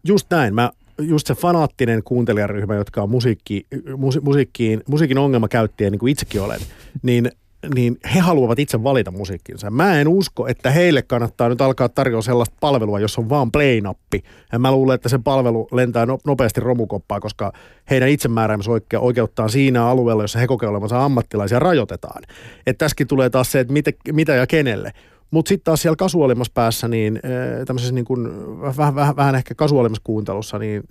[0.03, 0.55] Just näin.
[0.55, 6.41] Mä, just se fanaattinen kuuntelijaryhmä, jotka on musiikki, musi, musiikkiin, musiikin ongelmakäyttäjiä, niin kuin itsekin
[6.41, 6.59] olen,
[7.03, 7.32] niin
[7.76, 9.70] niin he haluavat itse valita musiikkinsa.
[9.72, 14.24] Mä en usko, että heille kannattaa nyt alkaa tarjoa sellaista palvelua, jos on vaan play-nappi.
[14.51, 17.53] Ja mä luulen, että se palvelu lentää no- nopeasti romukoppaan, koska
[17.89, 22.24] heidän itsemääräämisoikeuttaan siinä alueella, jossa he kokevat olevansa ammattilaisia, rajoitetaan.
[22.68, 23.74] Että tässäkin tulee taas se, että
[24.11, 24.91] mitä ja kenelle.
[25.32, 28.28] Mutta sitten taas siellä kasuaalimmassa päässä, niin äh, tämmöisessä niin kuin,
[28.61, 30.84] vähän, vähän, vähän ehkä kasuaalimmassa kuuntelussa, niin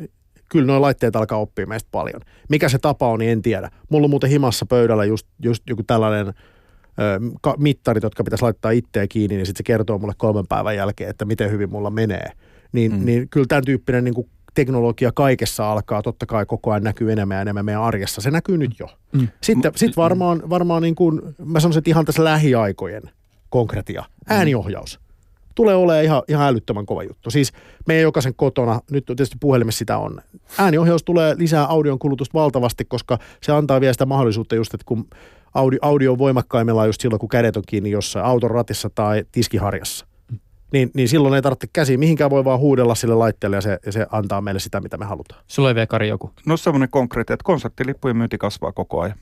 [0.49, 2.21] kyllä nuo laitteet alkaa oppia meistä paljon.
[2.49, 3.71] Mikä se tapa on, niin en tiedä.
[3.89, 7.21] Mulla on muuten himassa pöydällä just, just joku tällainen ö,
[7.59, 11.25] mittarit, jotka pitäisi laittaa itseä kiinni, niin sitten se kertoo mulle kolmen päivän jälkeen, että
[11.25, 12.31] miten hyvin mulla menee.
[12.73, 13.05] Niin, mm.
[13.05, 17.35] niin kyllä tämän tyyppinen niin kuin teknologia kaikessa alkaa totta kai koko ajan näkyy enemmän
[17.35, 18.21] ja enemmän meidän arjessa.
[18.21, 18.87] Se näkyy nyt jo.
[19.13, 19.29] Mm.
[19.43, 23.03] Sitten sit varmaan, varmaan niin kuin, mä sanoisin, että ihan tässä lähiaikojen
[23.57, 25.01] konkretia, ääniohjaus.
[25.55, 27.31] Tulee olemaan ihan, ihan älyttömän kova juttu.
[27.31, 27.53] Siis
[27.87, 30.21] meidän jokaisen kotona, nyt on tietysti puhelimessa sitä on.
[30.59, 35.07] Ääniohjaus tulee lisää audion kulutusta valtavasti, koska se antaa vielä sitä mahdollisuutta just, että kun
[35.55, 40.07] audio, audio on voimakkaimmillaan just silloin, kun kädet on kiinni jossain auton ratissa tai tiskiharjassa.
[40.73, 41.99] Niin, niin silloin ei tarvitse käsiä.
[41.99, 45.05] Mihinkään voi vaan huudella sille laitteelle ja se, ja se antaa meille sitä, mitä me
[45.05, 45.43] halutaan.
[45.47, 46.31] Sulla ei vielä Kari joku.
[46.47, 49.19] No semmoinen konkreetti, että konserttilippujen myynti kasvaa koko ajan.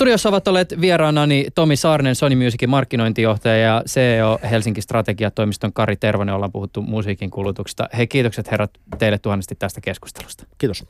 [0.00, 6.34] Studiossa ovat olleet vieraanani Tomi Saarinen, Sony Musicin markkinointijohtaja ja CEO Helsinki Strategiatoimiston Kari Tervonen.
[6.34, 7.88] Ollaan puhuttu musiikin kulutuksesta.
[7.96, 10.46] Hei kiitokset herrat teille tuhannesti tästä keskustelusta.
[10.58, 10.84] Kiitos.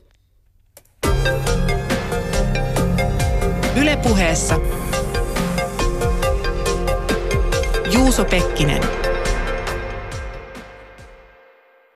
[3.81, 4.59] Yle puheessa
[7.93, 9.00] Juuso Pekkinen.